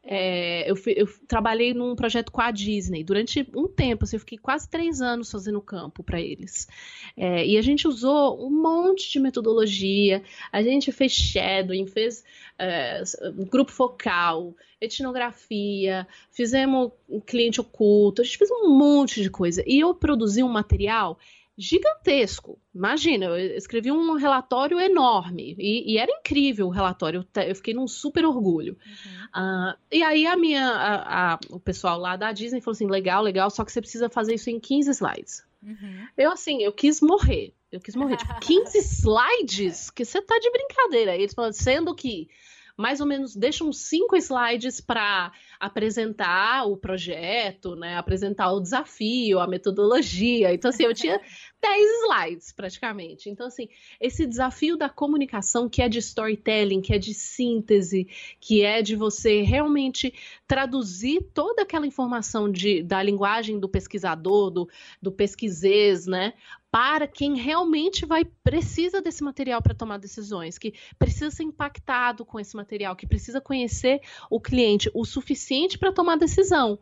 [0.08, 4.38] é, eu, eu, trabalhei num projeto com a Disney durante um tempo, assim, eu fiquei
[4.38, 6.68] quase três anos fazendo campo para eles.
[7.16, 12.22] É, e a gente usou um monte de metodologia, a gente fez shadowing, fez
[12.56, 13.02] é,
[13.50, 19.64] grupo focal, etnografia, fizemos um cliente oculto, a gente fez um monte de coisa.
[19.66, 21.18] E eu produzi um material
[21.56, 22.58] gigantesco.
[22.74, 27.26] Imagina, eu escrevi um relatório enorme e, e era incrível o relatório.
[27.34, 28.76] Eu, eu, fiquei num super orgulho.
[28.86, 29.42] Uhum.
[29.42, 33.22] Uh, e aí a minha, a, a, o pessoal lá da Disney falou assim, legal,
[33.22, 35.44] legal, só que você precisa fazer isso em 15 slides.
[35.62, 36.06] Uhum.
[36.16, 37.54] Eu assim, eu quis morrer.
[37.72, 38.18] Eu quis morrer.
[38.18, 39.90] Tipo, 15 slides?
[39.90, 41.16] Que você tá de brincadeira.
[41.16, 42.28] Eles falaram, sendo que
[42.76, 47.96] mais ou menos deixa uns cinco slides para apresentar o projeto, né?
[47.96, 50.52] Apresentar o desafio, a metodologia.
[50.52, 51.20] Então, assim, eu tinha
[51.60, 53.28] 10 slides praticamente.
[53.28, 53.68] Então, assim,
[54.00, 58.06] esse desafio da comunicação, que é de storytelling, que é de síntese,
[58.40, 60.12] que é de você realmente
[60.46, 64.68] traduzir toda aquela informação de, da linguagem do pesquisador, do,
[65.00, 66.34] do pesquisês, né?
[66.70, 72.38] Para quem realmente vai precisa desse material para tomar decisões, que precisa ser impactado com
[72.38, 75.04] esse material, que precisa conhecer o cliente o
[75.46, 76.78] suficiente para tomar decisão.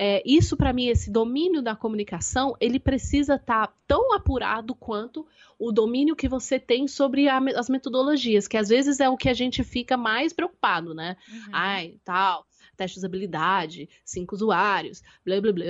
[0.00, 5.26] É, isso, para mim, esse domínio da comunicação, ele precisa estar tá tão apurado quanto
[5.58, 9.28] o domínio que você tem sobre a, as metodologias, que às vezes é o que
[9.28, 11.16] a gente fica mais preocupado, né?
[11.28, 11.50] Uhum.
[11.52, 12.47] Ai, tal
[12.78, 15.64] teste de usabilidade, cinco usuários, blá blá blá.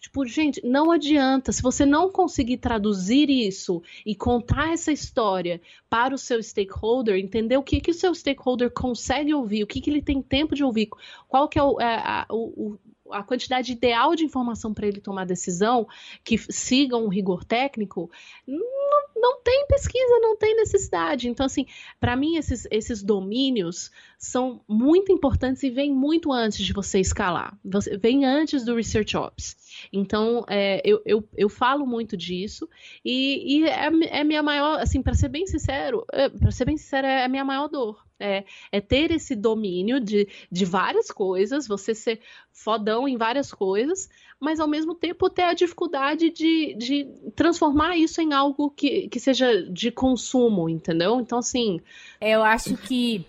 [0.00, 1.50] Tipo, gente, não adianta.
[1.52, 7.56] Se você não conseguir traduzir isso e contar essa história para o seu stakeholder, entender
[7.56, 10.62] o que, que o seu stakeholder consegue ouvir, o que, que ele tem tempo de
[10.62, 10.88] ouvir,
[11.28, 12.78] qual que é o, é, a, o,
[13.10, 15.86] a quantidade ideal de informação para ele tomar decisão
[16.24, 18.10] que siga um rigor técnico,
[18.46, 18.91] não,
[19.22, 21.28] não tem pesquisa, não tem necessidade.
[21.28, 21.64] Então, assim,
[22.00, 27.56] para mim, esses, esses domínios são muito importantes e vêm muito antes de você escalar.
[27.64, 29.56] Você, vem antes do Research Ops.
[29.92, 32.68] Então, é, eu, eu, eu falo muito disso
[33.04, 36.76] e, e é, é minha maior, assim, para ser bem sincero, é, para ser bem
[36.76, 38.04] sincero, é a minha maior dor.
[38.18, 42.20] É, é, ter esse domínio de, de várias coisas, você ser
[42.52, 44.08] fodão em várias coisas,
[44.42, 49.20] mas ao mesmo tempo ter a dificuldade de, de transformar isso em algo que, que
[49.20, 51.20] seja de consumo, entendeu?
[51.20, 51.80] Então, assim.
[52.20, 53.24] Eu acho que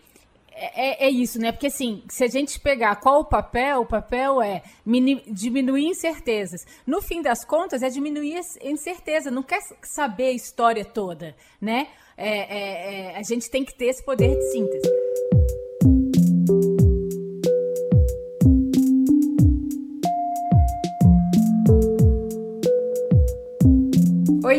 [0.51, 1.51] é, é, isso, né?
[1.51, 4.63] Porque assim, se a gente pegar qual o papel, o papel é
[5.27, 6.65] diminuir incertezas.
[6.85, 11.89] No fim das contas, é diminuir a incerteza, não quer saber a história toda, né?
[12.17, 14.89] É, é, é, a gente tem que ter esse poder de síntese.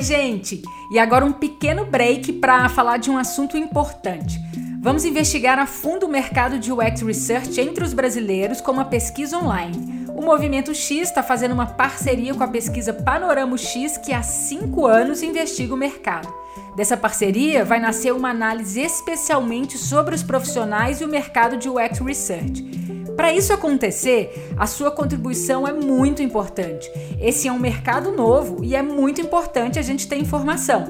[0.04, 0.62] Gente!
[0.90, 4.38] E agora um pequeno break para falar de um assunto importante.
[4.80, 9.38] Vamos investigar a fundo o mercado de UX Research entre os brasileiros com uma pesquisa
[9.38, 10.06] online.
[10.14, 14.86] O Movimento X está fazendo uma parceria com a pesquisa Panorama X, que há cinco
[14.86, 16.32] anos investiga o mercado.
[16.76, 21.98] Dessa parceria vai nascer uma análise especialmente sobre os profissionais e o mercado de UX
[22.00, 22.83] Research.
[23.16, 26.90] Para isso acontecer, a sua contribuição é muito importante.
[27.20, 30.86] Esse é um mercado novo e é muito importante a gente ter informação.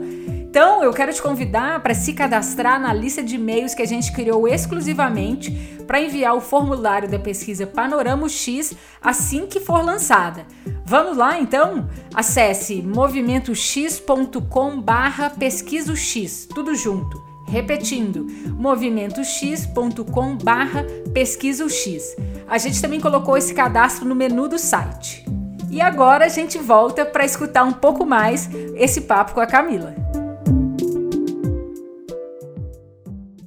[0.54, 4.12] Então, eu quero te convidar para se cadastrar na lista de e-mails que a gente
[4.12, 5.50] criou exclusivamente
[5.84, 10.46] para enviar o formulário da pesquisa Panorama X assim que for lançada.
[10.84, 11.90] Vamos lá então?
[12.14, 17.33] Acesse movimentox.com/barra pesquisa X, tudo junto.
[17.46, 18.26] Repetindo,
[18.56, 22.16] movimentox.com/barra pesquisa X.
[22.48, 25.24] A gente também colocou esse cadastro no menu do site.
[25.70, 29.92] E agora a gente volta para escutar um pouco mais esse papo com a Camila.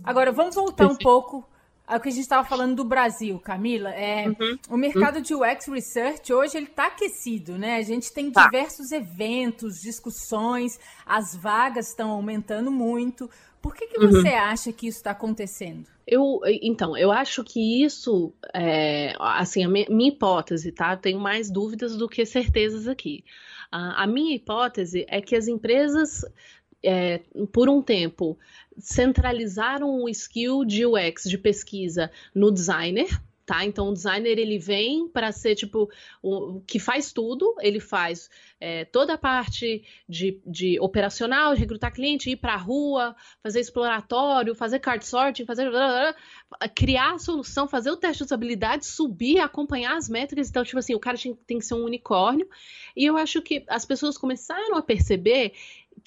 [0.04, 1.46] Agora, vamos voltar um pouco
[1.88, 3.90] ao que a gente estava falando do Brasil, Camila.
[3.92, 4.60] É, uhum.
[4.70, 7.78] O mercado de UX Research hoje ele está aquecido, né?
[7.78, 8.44] A gente tem tá.
[8.44, 13.30] diversos eventos, discussões, as vagas estão aumentando muito.
[13.62, 14.12] Por que, que uhum.
[14.12, 15.88] você acha que isso está acontecendo?
[16.06, 20.94] Eu, então, eu acho que isso, é, assim, a minha, minha hipótese, tá?
[20.94, 23.24] Eu tenho mais dúvidas do que certezas aqui.
[23.70, 26.24] A minha hipótese é que as empresas
[26.88, 27.20] é,
[27.52, 28.40] por um tempo,
[28.78, 33.10] centralizaram o skill de UX, de pesquisa, no designer,
[33.46, 33.66] tá?
[33.66, 35.90] Então o designer ele vem para ser tipo
[36.22, 41.94] o que faz tudo, ele faz é, toda a parte de, de operacional, de recrutar
[41.94, 45.70] cliente, ir para a rua, fazer exploratório, fazer card sorting, fazer
[46.74, 50.50] criar a solução, fazer o teste de usabilidade, subir, acompanhar as métricas.
[50.50, 52.48] Então tipo assim, o cara tem, tem que ser um unicórnio.
[52.96, 55.52] E eu acho que as pessoas começaram a perceber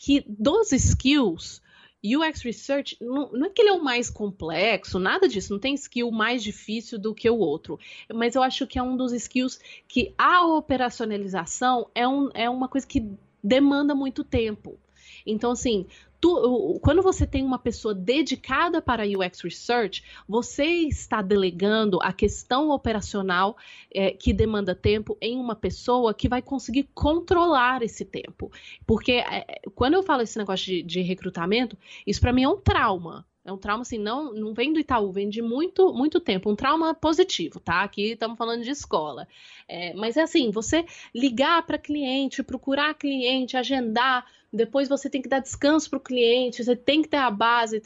[0.01, 1.61] que dos skills
[2.03, 5.75] UX Research não, não, é que ele é o mais complexo, nada disso, não tem
[5.75, 7.79] skill mais difícil do que o outro.
[8.13, 12.69] Mas eu acho que é um dos skills que a operacionalização é, um, é uma
[12.69, 13.07] coisa que
[13.45, 14.79] demanda muito tempo.
[15.27, 15.87] Então, assim,
[16.21, 22.71] tu, quando você tem uma pessoa dedicada para UX Research, você está delegando a questão
[22.71, 23.57] operacional
[23.93, 28.53] é, que demanda tempo em uma pessoa que vai conseguir controlar esse tempo.
[28.87, 32.59] Porque é, quando eu falo esse negócio de, de recrutamento, isso para mim é um
[32.59, 33.27] trauma.
[33.43, 36.51] É um trauma, assim, não, não vem do Itaú, vem de muito, muito tempo.
[36.51, 37.83] Um trauma positivo, tá?
[37.83, 39.27] Aqui estamos falando de escola.
[39.67, 45.29] É, mas é assim, você ligar para cliente, procurar cliente, agendar, depois você tem que
[45.29, 47.81] dar descanso para o cliente, você tem que ter a base,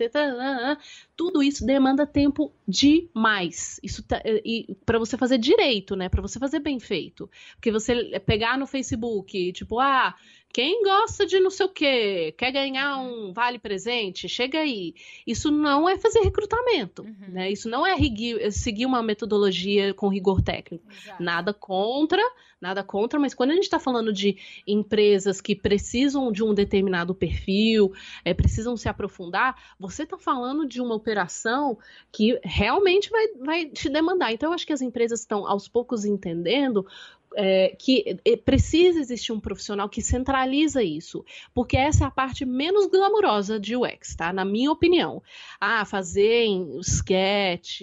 [1.15, 3.79] tudo isso demanda tempo demais.
[3.83, 6.09] Isso tá, e para você fazer direito, né?
[6.09, 10.15] Para você fazer bem feito, porque você pegar no Facebook, tipo, ah,
[10.55, 14.95] quem gosta de não sei o quê, quer ganhar um vale presente, chega aí.
[15.27, 17.33] Isso não é fazer recrutamento, uhum.
[17.33, 17.51] né?
[17.51, 17.97] Isso não é
[18.53, 20.85] seguir uma metodologia com rigor técnico.
[20.89, 21.21] Exato.
[21.21, 22.23] Nada contra,
[22.61, 27.17] nada contra, mas quando a gente está falando de empresas que precisam de um determinado
[27.17, 27.93] perfil,
[28.25, 31.77] é, precisam se aprofundar, você está falando de uma operação
[32.13, 34.33] que realmente vai, vai te demandar.
[34.33, 36.87] Então, eu acho que as empresas estão aos poucos entendendo
[37.37, 42.45] é, que é, precisa existir um profissional que centraliza isso, porque essa é a parte
[42.45, 44.33] menos glamurosa de UX, tá?
[44.33, 45.23] Na minha opinião.
[45.61, 47.83] Ah, fazer em sketch,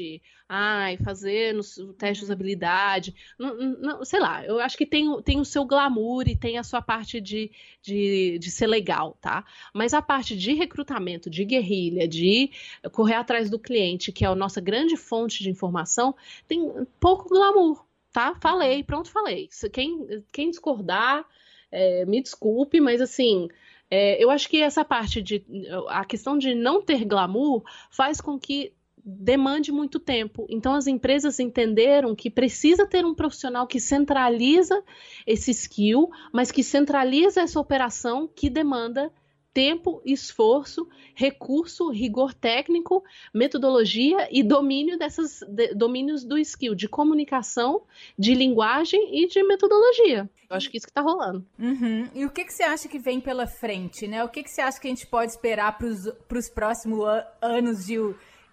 [0.54, 5.46] ai, fazer no teste de usabilidade, não, sei lá, eu acho que tem, tem o
[5.46, 7.50] seu glamour e tem a sua parte de,
[7.82, 9.46] de, de ser legal, tá?
[9.74, 12.52] Mas a parte de recrutamento, de guerrilha, de
[12.92, 16.14] correr atrás do cliente, que é a nossa grande fonte de informação,
[16.50, 18.36] tem pouco glamour, tá?
[18.42, 19.50] Falei, pronto, falei.
[19.72, 21.26] Quem, quem discordar,
[21.72, 23.48] é, me desculpe, mas assim.
[23.90, 25.44] É, eu acho que essa parte de.
[25.90, 30.46] A questão de não ter glamour faz com que demande muito tempo.
[30.50, 34.84] Então, as empresas entenderam que precisa ter um profissional que centraliza
[35.26, 39.12] esse skill, mas que centraliza essa operação que demanda
[39.54, 47.84] tempo, esforço, recurso, rigor técnico, metodologia e domínio desses de, domínios do skill de comunicação,
[48.18, 50.30] de linguagem e de metodologia.
[50.50, 51.46] Eu acho que isso que está rolando.
[51.58, 52.10] Uhum.
[52.14, 54.24] E o que, que você acha que vem pela frente, né?
[54.24, 57.06] O que, que você acha que a gente pode esperar para os próximos
[57.42, 57.98] anos de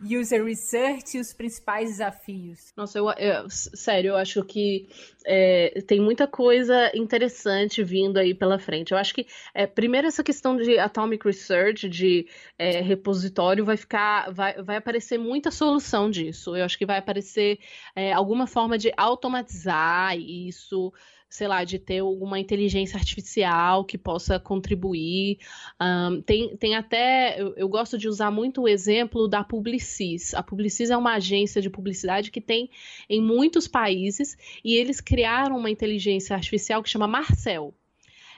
[0.00, 2.72] user research e os principais desafios?
[2.76, 4.88] Nossa, eu, eu sério, eu acho que
[5.26, 8.92] é, tem muita coisa interessante vindo aí pela frente.
[8.92, 12.26] Eu acho que, é, primeiro, essa questão de atomic research, de
[12.58, 16.56] é, repositório, vai ficar, vai, vai aparecer muita solução disso.
[16.56, 17.58] Eu acho que vai aparecer
[17.94, 20.92] é, alguma forma de automatizar isso
[21.28, 25.38] sei lá, de ter alguma inteligência artificial que possa contribuir.
[25.80, 30.32] Um, tem, tem até, eu, eu, gosto de usar muito o exemplo da Publicis.
[30.34, 32.70] A Publicis é uma agência de publicidade que tem
[33.08, 37.74] em muitos países e eles criaram uma inteligência artificial que chama Marcel.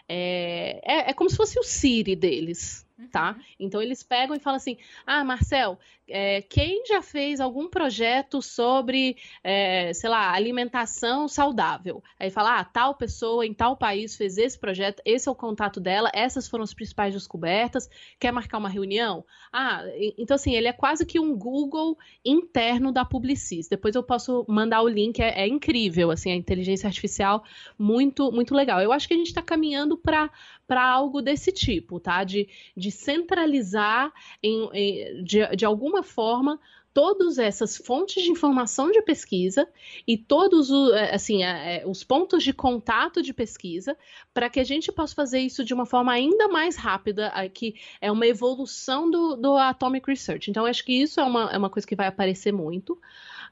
[0.09, 3.37] É, é, é como se fosse o Siri deles, tá?
[3.37, 3.45] Uhum.
[3.61, 4.77] Então eles pegam e falam assim:
[5.07, 5.79] Ah, Marcel,
[6.11, 12.03] é, quem já fez algum projeto sobre, é, sei lá, alimentação saudável?
[12.19, 15.81] Aí fala: Ah, tal pessoa em tal país fez esse projeto, esse é o contato
[15.81, 17.89] dela, essas foram as principais descobertas.
[18.19, 19.25] Quer marcar uma reunião?
[19.53, 19.83] Ah,
[20.19, 23.69] então assim, ele é quase que um Google interno da Publicis.
[23.69, 27.45] Depois eu posso mandar o link, é, é incrível, assim, a inteligência artificial
[27.79, 28.81] muito, muito legal.
[28.81, 30.31] Eu acho que a gente está caminhando para
[30.71, 32.23] para algo desse tipo, tá?
[32.23, 36.59] De, de centralizar em, em, de, de alguma forma
[36.93, 39.69] todas essas fontes de informação de pesquisa
[40.07, 43.97] e todos o, é, assim, é, os pontos de contato de pesquisa
[44.35, 48.11] para que a gente possa fazer isso de uma forma ainda mais rápida, que é
[48.11, 50.51] uma evolução do, do Atomic Research.
[50.51, 52.95] Então, acho que isso é uma, é uma coisa que vai aparecer muito.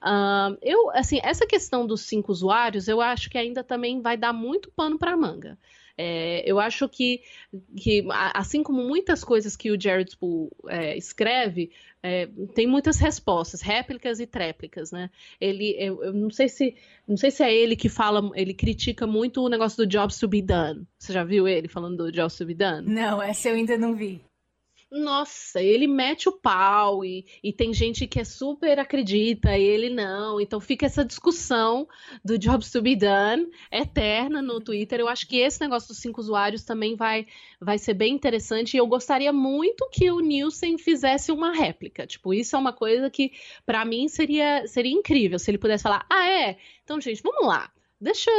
[0.02, 4.32] Uh, eu, assim, essa questão dos cinco usuários, eu acho que ainda também vai dar
[4.32, 5.58] muito pano para manga.
[6.00, 7.22] É, eu acho que,
[7.76, 13.60] que, assim como muitas coisas que o Jared Spool é, escreve, é, tem muitas respostas,
[13.60, 15.10] réplicas e tréplicas, né?
[15.40, 19.08] Ele, eu, eu, não sei se, não sei se é ele que fala, ele critica
[19.08, 20.86] muito o negócio do jobs to be done.
[20.96, 22.88] Você já viu ele falando do jobs to be done?
[22.88, 24.20] Não, essa eu ainda não vi
[24.90, 30.40] nossa, ele mete o pau e, e tem gente que é super acredita, ele não.
[30.40, 31.86] Então fica essa discussão
[32.24, 35.00] do Jobs to be done eterna no Twitter.
[35.00, 37.26] Eu acho que esse negócio dos cinco usuários também vai,
[37.60, 38.74] vai ser bem interessante.
[38.74, 42.06] E eu gostaria muito que o Nielsen fizesse uma réplica.
[42.06, 43.32] Tipo, isso é uma coisa que
[43.66, 46.56] para mim seria, seria incrível se ele pudesse falar: ah, é?
[46.82, 48.30] Então, gente, vamos lá deixa,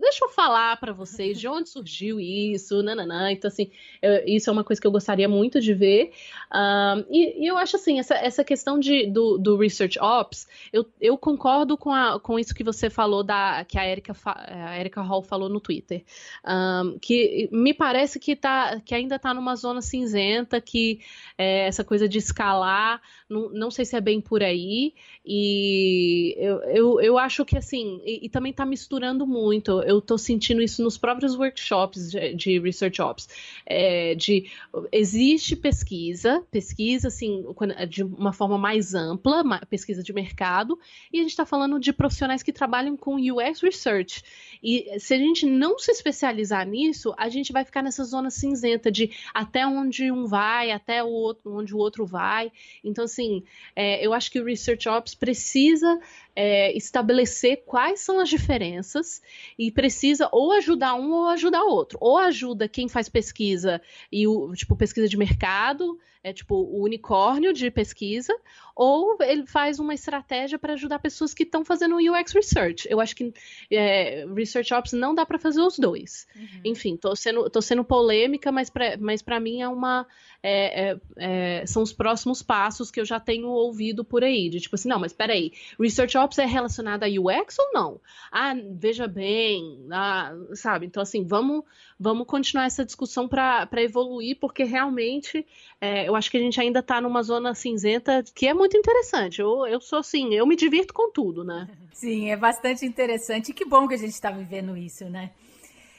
[0.00, 3.30] deixa eu falar para vocês de onde surgiu isso, nananã.
[3.30, 3.70] Então, assim,
[4.02, 6.12] eu, isso é uma coisa que eu gostaria muito de ver.
[6.52, 10.84] Um, e, e, eu acho, assim, essa, essa questão de, do, do Research Ops, eu,
[11.00, 15.22] eu concordo com, a, com isso que você falou, da, que a Erika, a Hall
[15.22, 16.04] falou no Twitter.
[16.44, 21.00] Um, que me parece que, tá, que ainda está numa zona cinzenta, que
[21.38, 24.94] é, essa coisa de escalar, não, não sei se é bem por aí.
[25.24, 29.82] E eu, eu, eu acho que, assim, e, e também está misturando misturando muito.
[29.82, 33.28] Eu estou sentindo isso nos próprios workshops de, de Research Ops.
[33.66, 34.50] É, de,
[34.90, 37.44] existe pesquisa, pesquisa assim,
[37.88, 40.78] de uma forma mais ampla, pesquisa de mercado,
[41.12, 44.22] e a gente está falando de profissionais que trabalham com UX Research.
[44.62, 48.90] E se a gente não se especializar nisso, a gente vai ficar nessa zona cinzenta
[48.90, 52.50] de até onde um vai, até o outro, onde o outro vai.
[52.82, 53.42] Então, assim,
[53.74, 56.00] é, eu acho que o Research Ops precisa
[56.36, 59.22] é, estabelecer quais são as diferenças
[59.58, 61.96] e precisa ou ajudar um ou ajudar outro.
[62.00, 63.80] Ou ajuda quem faz pesquisa
[64.12, 68.36] e o tipo pesquisa de mercado, é tipo o unicórnio de pesquisa,
[68.74, 72.88] ou ele faz uma estratégia para ajudar pessoas que estão fazendo UX research.
[72.90, 73.32] Eu acho que
[73.70, 76.26] é, research ops não dá para fazer os dois.
[76.34, 76.60] Uhum.
[76.64, 80.04] Enfim, tô sendo, tô sendo polêmica, mas para mas mim é uma
[80.42, 84.48] é, é, é, são os próximos passos que eu já tenho ouvido por aí.
[84.48, 88.00] De tipo assim, não, mas peraí, Research Ops é relacionado a UX ou não?
[88.30, 90.86] Ah, veja bem, ah, sabe?
[90.86, 91.64] Então, assim, vamos,
[91.98, 95.46] vamos continuar essa discussão para evoluir, porque realmente
[95.80, 99.40] é, eu acho que a gente ainda está numa zona cinzenta que é muito interessante.
[99.40, 101.68] Eu, eu sou assim, eu me divirto com tudo, né?
[101.92, 103.50] Sim, é bastante interessante.
[103.50, 105.30] E que bom que a gente está vivendo isso, né?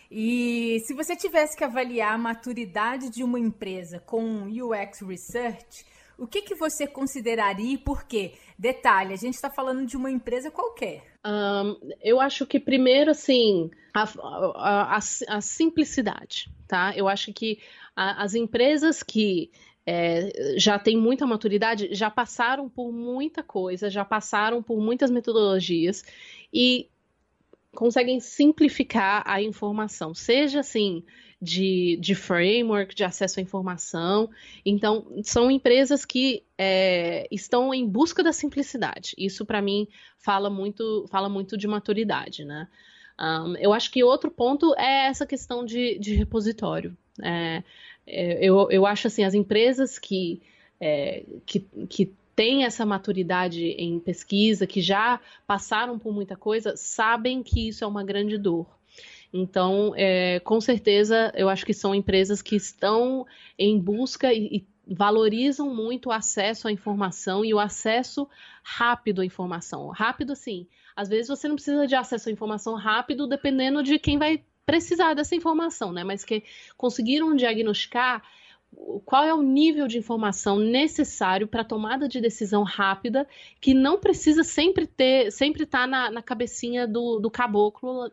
[0.09, 5.85] E se você tivesse que avaliar a maturidade de uma empresa com UX Research,
[6.17, 8.33] o que, que você consideraria e por quê?
[8.57, 11.03] Detalhe, a gente está falando de uma empresa qualquer.
[11.23, 16.93] Um, eu acho que primeiro, assim, a, a, a, a simplicidade, tá?
[16.95, 17.59] Eu acho que
[17.95, 19.51] as empresas que
[19.89, 26.03] é, já têm muita maturidade, já passaram por muita coisa, já passaram por muitas metodologias
[26.53, 26.89] e
[27.73, 31.05] conseguem simplificar a informação, seja assim
[31.41, 34.29] de, de framework, de acesso à informação.
[34.65, 39.13] Então, são empresas que é, estão em busca da simplicidade.
[39.17, 42.67] Isso, para mim, fala muito, fala muito de maturidade, né?
[43.19, 46.97] Um, eu acho que outro ponto é essa questão de, de repositório.
[47.23, 47.63] É
[48.07, 50.41] eu, eu acho assim, as empresas que,
[50.79, 57.43] é, que, que têm essa maturidade em pesquisa, que já passaram por muita coisa, sabem
[57.43, 58.67] que isso é uma grande dor.
[59.33, 63.25] Então, é, com certeza, eu acho que são empresas que estão
[63.57, 68.27] em busca e, e valorizam muito o acesso à informação e o acesso
[68.63, 69.89] rápido à informação.
[69.89, 74.17] Rápido, assim, às vezes você não precisa de acesso à informação rápido, dependendo de quem
[74.17, 76.03] vai precisar dessa informação, né?
[76.03, 76.43] Mas que
[76.75, 78.21] conseguiram diagnosticar
[79.05, 83.25] qual é o nível de informação necessário para tomada de decisão rápida,
[83.61, 88.11] que não precisa sempre ter, sempre estar tá na, na cabecinha do, do caboclo,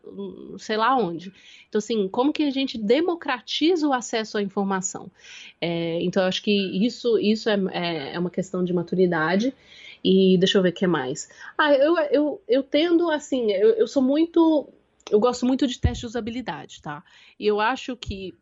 [0.57, 1.31] sei lá onde.
[1.67, 5.11] Então, assim, como que a gente democratiza o acesso à informação?
[5.59, 9.53] É, então, eu acho que isso, isso é, é, é uma questão de maturidade.
[10.03, 11.27] E deixa eu ver o que mais.
[11.57, 14.69] Ah, eu, eu, eu tendo, assim, eu, eu sou muito.
[15.09, 17.03] Eu gosto muito de teste de usabilidade, tá?
[17.39, 18.33] E eu acho que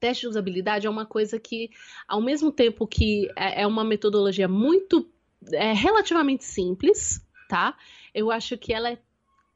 [0.00, 1.70] teste de usabilidade é uma coisa que,
[2.06, 5.08] ao mesmo tempo que é, é uma metodologia muito
[5.52, 7.76] é, relativamente simples, tá?
[8.14, 8.98] Eu acho que ela é,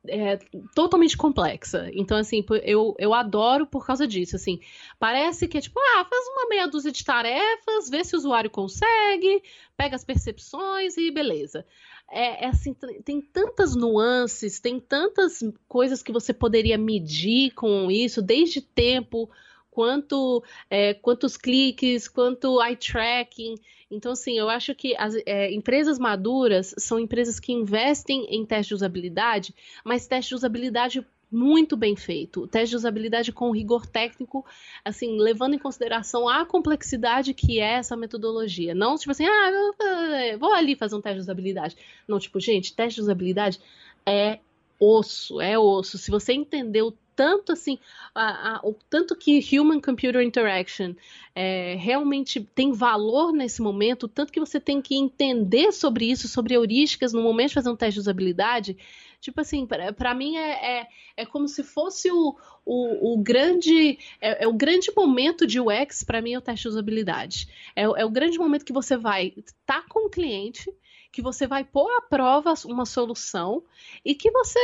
[0.07, 0.39] é,
[0.75, 1.91] totalmente complexa.
[1.93, 4.37] Então, assim, eu, eu adoro por causa disso.
[4.37, 4.61] Assim,
[4.99, 8.51] parece que é tipo, ah, faz uma meia dúzia de tarefas, vê se o usuário
[8.51, 9.43] consegue,
[9.77, 11.67] pega as percepções e beleza.
[12.11, 18.21] É, é, assim, tem tantas nuances, tem tantas coisas que você poderia medir com isso,
[18.21, 19.31] desde tempo
[19.71, 23.55] quanto é, quantos cliques, quanto eye tracking.
[23.89, 28.69] Então, assim, eu acho que as é, empresas maduras são empresas que investem em teste
[28.69, 29.55] de usabilidade,
[29.85, 32.43] mas teste de usabilidade muito bem feito.
[32.43, 34.45] O teste de usabilidade com rigor técnico,
[34.85, 38.75] assim, levando em consideração a complexidade que é essa metodologia.
[38.75, 41.77] Não, tipo assim, ah, vou ali fazer um teste de usabilidade.
[42.09, 43.61] Não, tipo, gente, teste de usabilidade
[44.05, 44.41] é
[44.79, 45.99] osso, é osso.
[45.99, 47.79] Se você entendeu tanto assim,
[48.15, 50.95] a, a, o tanto que Human Computer Interaction
[51.35, 56.55] é, realmente tem valor nesse momento, tanto que você tem que entender sobre isso, sobre
[56.55, 58.75] heurísticas no momento de fazer um teste de usabilidade.
[59.21, 63.99] Tipo assim, para mim é, é, é, como se fosse o, o, o grande.
[64.21, 67.47] É, é, o grande momento de UX, para mim, é o teste de usabilidade.
[67.77, 70.73] É, é o grande momento que você vai estar tá com o cliente
[71.13, 73.65] que você vai pôr à prova uma solução
[74.05, 74.59] e que você,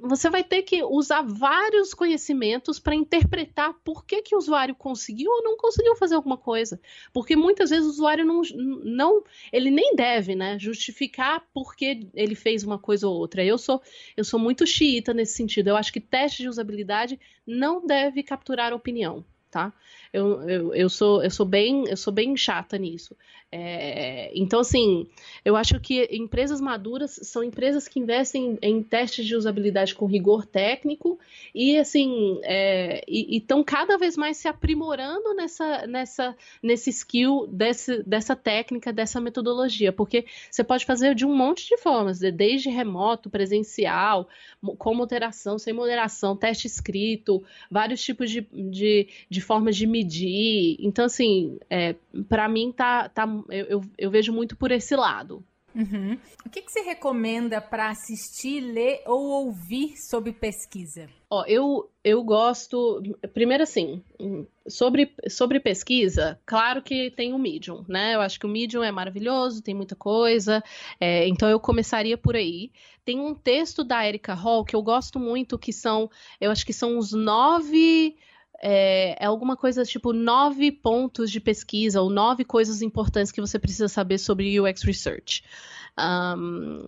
[0.00, 5.30] você vai ter que usar vários conhecimentos para interpretar por que, que o usuário conseguiu
[5.30, 6.80] ou não conseguiu fazer alguma coisa.
[7.12, 8.40] Porque muitas vezes o usuário não,
[8.82, 13.44] não ele nem deve né, justificar por que ele fez uma coisa ou outra.
[13.44, 13.82] Eu sou,
[14.16, 15.68] eu sou muito xiita nesse sentido.
[15.68, 19.72] Eu acho que teste de usabilidade não deve capturar opinião tá?
[20.12, 23.16] Eu, eu, eu, sou, eu, sou, bem, eu sou bem chata nisso.
[23.52, 25.08] É, então, assim,
[25.44, 30.46] eu acho que empresas maduras são empresas que investem em testes de usabilidade com rigor
[30.46, 31.18] técnico
[31.52, 38.36] e, assim, é, estão cada vez mais se aprimorando nessa, nessa, nesse skill, desse, dessa
[38.36, 44.28] técnica, dessa metodologia, porque você pode fazer de um monte de formas, desde remoto, presencial,
[44.78, 50.76] com moderação, sem moderação, teste escrito, vários tipos de, de, de formas de medir.
[50.80, 51.94] Então, assim, é,
[52.28, 55.44] para mim tá, tá eu, eu, eu, vejo muito por esse lado.
[55.72, 56.18] Uhum.
[56.44, 61.08] O que, que você recomenda para assistir, ler ou ouvir sobre pesquisa?
[61.30, 63.00] Ó, eu, eu gosto.
[63.32, 64.02] Primeiro, assim,
[64.66, 68.16] sobre, sobre pesquisa, claro que tem o Medium, né?
[68.16, 70.60] Eu acho que o Medium é maravilhoso, tem muita coisa,
[71.00, 72.72] é, então eu começaria por aí.
[73.04, 76.72] Tem um texto da Erika Hall que eu gosto muito, que são, eu acho que
[76.72, 78.16] são os nove
[78.62, 83.58] é, é, alguma coisa tipo nove pontos de pesquisa ou nove coisas importantes que você
[83.58, 85.42] precisa saber sobre UX Research.
[85.98, 86.86] Um,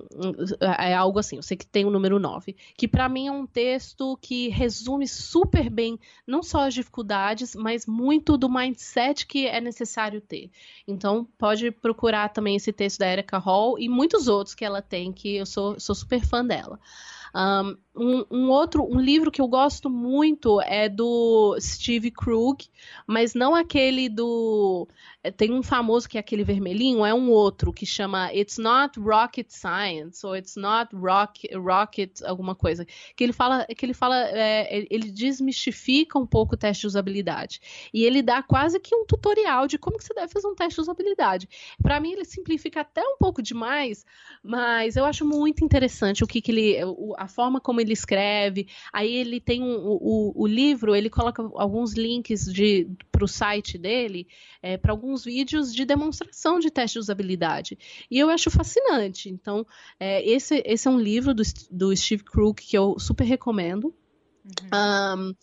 [0.78, 3.46] é algo assim, eu sei que tem o número 9, que para mim é um
[3.46, 9.60] texto que resume super bem não só as dificuldades, mas muito do mindset que é
[9.60, 10.50] necessário ter.
[10.86, 15.12] Então, pode procurar também esse texto da Erica Hall e muitos outros que ela tem,
[15.12, 16.78] que eu sou, sou super fã dela.
[17.34, 22.66] Um, um, outro, um livro que eu gosto muito é do Steve Krug,
[23.06, 24.88] mas não aquele do.
[25.22, 28.98] É, tem um famoso que é aquele vermelhinho, é um outro que chama It's Not
[28.98, 32.86] Rocket Science ou It's Not Rock, Rocket alguma coisa.
[33.14, 37.60] Que ele fala, que ele fala, é, ele desmistifica um pouco o teste de usabilidade
[37.92, 40.76] e ele dá quase que um tutorial de como que você deve fazer um teste
[40.76, 41.48] de usabilidade.
[41.82, 44.04] Para mim ele simplifica até um pouco demais,
[44.42, 46.76] mas eu acho muito interessante o que, que ele,
[47.18, 48.66] a forma como ele escreve.
[48.92, 52.46] Aí ele tem um, o, o livro, ele coloca alguns links
[53.10, 54.26] para o site dele,
[54.62, 57.78] é, para alguns vídeos de demonstração de teste de usabilidade.
[58.10, 59.28] E eu acho fascinante.
[59.28, 59.66] Então,
[59.98, 63.94] é, esse, esse é um livro do, do Steve Crook que eu super recomendo.
[64.44, 65.28] Uhum.
[65.28, 65.34] Um,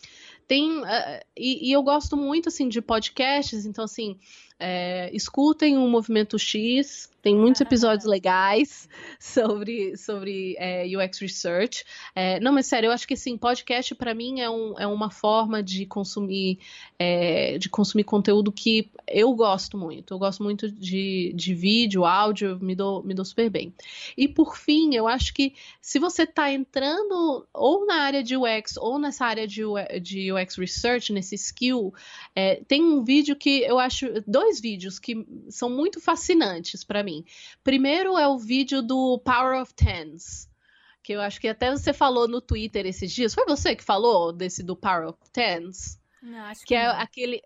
[0.46, 4.20] tem uh, e, e, eu gosto muito assim de podcasts então assim
[4.60, 8.88] é, escutem o Movimento X, tem muitos episódios legais
[9.20, 11.84] sobre, sobre é, UX Research.
[12.16, 15.12] É, não, mas sério, eu acho que sim, podcast para mim é, um, é uma
[15.12, 16.60] forma de consumir
[16.98, 20.14] é, de consumir conteúdo que eu gosto muito.
[20.14, 23.74] Eu gosto muito de, de vídeo, áudio, me dou, me dou super bem.
[24.18, 28.78] E por fim, eu acho que se você está entrando ou na área de UX
[28.78, 29.62] ou nessa área de,
[30.02, 31.94] de UX Research, nesse skill,
[32.36, 37.04] é, tem um vídeo que eu acho dois dois vídeos que são muito fascinantes para
[37.04, 37.24] mim.
[37.64, 40.50] Primeiro é o vídeo do Power of Tens,
[41.04, 43.34] que eu acho que até você falou no Twitter esses dias.
[43.34, 46.00] Foi você que falou desse do Power of Tens?
[46.22, 47.00] Não, acho que, que é não.
[47.00, 47.42] aquele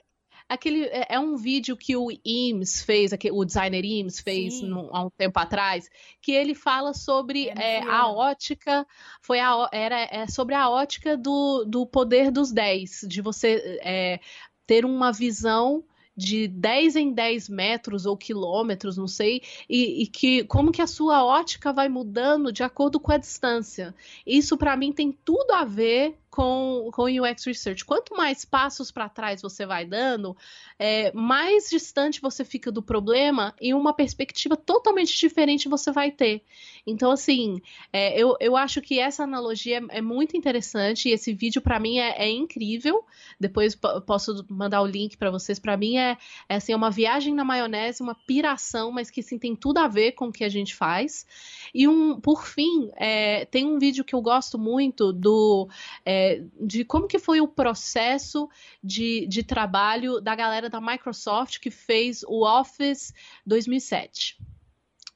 [0.47, 5.09] aquele é, é um vídeo que o Eames fez, o designer Eames fez há um
[5.09, 5.89] tempo atrás,
[6.21, 8.85] que ele fala sobre é, é, a ótica,
[9.21, 14.19] foi a, era é sobre a ótica do, do poder dos 10, de você é,
[14.65, 15.83] ter uma visão
[16.15, 20.87] de 10 em 10 metros ou quilômetros, não sei, e, e, que como que a
[20.87, 23.95] sua ótica vai mudando de acordo com a distância.
[24.25, 27.85] Isso para mim tem tudo a ver com, com UX Research.
[27.85, 30.35] Quanto mais passos para trás você vai dando,
[30.79, 36.43] é, mais distante você fica do problema e uma perspectiva totalmente diferente você vai ter.
[36.87, 37.61] Então, assim,
[37.91, 41.79] é, eu, eu acho que essa analogia é, é muito interessante e esse vídeo para
[41.79, 43.05] mim é, é, incrível.
[43.39, 45.59] Depois posso mandar o link para vocês.
[45.59, 46.17] Para mim é,
[46.49, 49.87] é, assim, é uma viagem na maionese, uma piração, mas que sim, tem tudo a
[49.87, 51.25] ver com o que a gente faz.
[51.73, 55.67] E um, por fim, é, tem um vídeo que eu gosto muito do
[56.05, 58.49] é, de como que foi o processo
[58.83, 63.13] de, de trabalho da galera da Microsoft que fez o Office
[63.45, 64.37] 2007.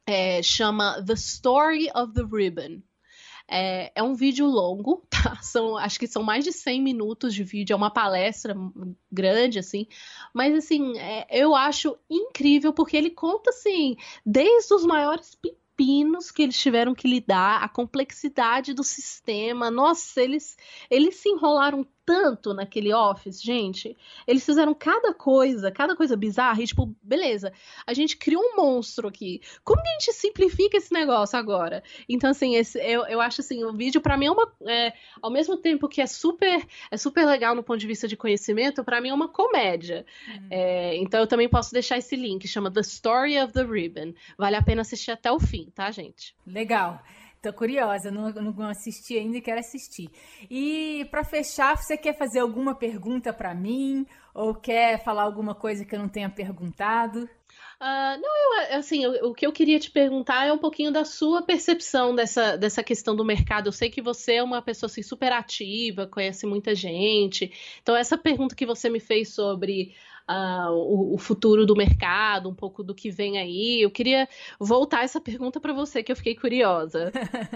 [0.05, 2.81] É, chama The Story of the Ribbon.
[3.49, 5.37] É, é, um vídeo longo, tá?
[5.41, 8.55] São, acho que são mais de 100 minutos de vídeo, é uma palestra
[9.11, 9.87] grande, assim.
[10.33, 13.95] Mas, assim, é, eu acho incrível porque ele conta, assim,
[14.25, 19.71] desde os maiores pepinos que eles tiveram que lidar, a complexidade do sistema.
[19.71, 20.57] Nossa, eles,
[20.89, 23.97] eles se enrolaram tanto naquele office, gente.
[24.25, 27.51] Eles fizeram cada coisa, cada coisa bizarra, e tipo, beleza,
[27.85, 29.41] a gente criou um monstro aqui.
[29.61, 31.83] Como que a gente simplifica esse negócio agora?
[32.07, 34.49] Então, assim, esse, eu, eu acho assim, o vídeo para mim é uma.
[34.65, 38.15] É, ao mesmo tempo que é super, é super legal no ponto de vista de
[38.15, 40.05] conhecimento, para mim é uma comédia.
[40.29, 40.47] Hum.
[40.49, 44.13] É, então eu também posso deixar esse link, chama The Story of the Ribbon.
[44.37, 46.33] Vale a pena assistir até o fim, tá, gente?
[46.47, 47.03] Legal.
[47.41, 50.09] Tô curiosa, não, não assisti ainda e quero assistir.
[50.49, 54.05] E para fechar, você quer fazer alguma pergunta para mim?
[54.33, 57.29] Ou quer falar alguma coisa que eu não tenha perguntado?
[57.79, 61.05] Uh, não, eu, assim, o, o, que eu queria te perguntar é um pouquinho da
[61.05, 63.67] sua percepção dessa, dessa questão do mercado.
[63.67, 67.51] Eu sei que você é uma pessoa assim, super ativa, conhece muita gente.
[67.81, 69.93] Então, essa pergunta que você me fez sobre
[70.27, 73.81] uh, o, o, futuro do mercado, um pouco do que vem aí.
[73.81, 74.27] Eu queria
[74.59, 77.11] voltar essa pergunta para você, que eu fiquei curiosa.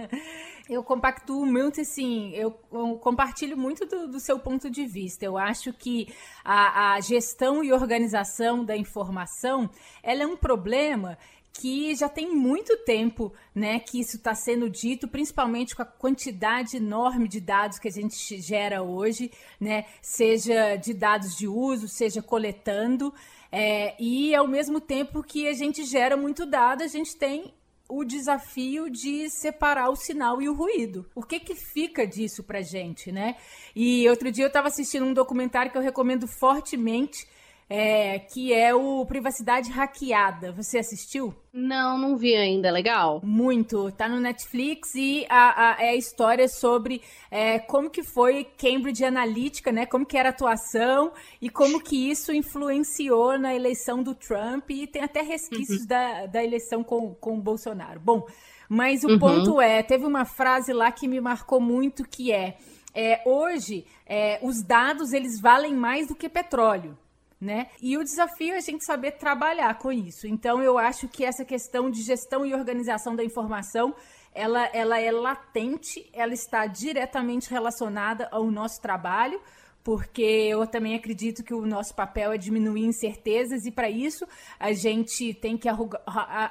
[0.69, 5.25] eu compactuo muito, assim, eu, eu compartilho muito do, do, seu ponto de vista.
[5.25, 6.07] Eu acho que
[6.43, 9.69] a, a gestão e organização da informação,
[10.11, 11.17] ela é um problema
[11.53, 16.77] que já tem muito tempo, né, que isso está sendo dito, principalmente com a quantidade
[16.77, 22.21] enorme de dados que a gente gera hoje, né, seja de dados de uso, seja
[22.21, 23.13] coletando,
[23.51, 27.53] é, e ao mesmo tempo que a gente gera muito dado, a gente tem
[27.89, 31.05] o desafio de separar o sinal e o ruído.
[31.13, 33.35] O que que fica disso pra gente, né?
[33.75, 37.27] E outro dia eu estava assistindo um documentário que eu recomendo fortemente,
[37.69, 40.51] é, que é o Privacidade Hackeada.
[40.51, 41.33] Você assistiu?
[41.53, 42.67] Não, não vi ainda.
[42.67, 43.21] É legal?
[43.23, 43.89] Muito.
[43.93, 49.05] Tá no Netflix e a, a, é a história sobre é, como que foi Cambridge
[49.05, 49.85] Analytica, né?
[49.85, 54.85] Como que era a atuação e como que isso influenciou na eleição do Trump e
[54.85, 55.87] tem até resquícios uhum.
[55.87, 58.01] da, da eleição com, com o Bolsonaro.
[58.01, 58.25] Bom,
[58.67, 59.19] mas o uhum.
[59.19, 62.57] ponto é, teve uma frase lá que me marcou muito que é,
[62.93, 66.97] é hoje é, os dados eles valem mais do que petróleo
[67.41, 67.69] né?
[67.81, 70.27] E o desafio é a gente saber trabalhar com isso.
[70.27, 73.95] Então, eu acho que essa questão de gestão e organização da informação,
[74.31, 79.41] ela, ela é latente, ela está diretamente relacionada ao nosso trabalho,
[79.83, 84.27] porque eu também acredito que o nosso papel é diminuir incertezas e para isso
[84.59, 85.67] a gente tem que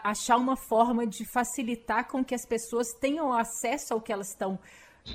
[0.03, 4.59] achar uma forma de facilitar com que as pessoas tenham acesso ao que elas estão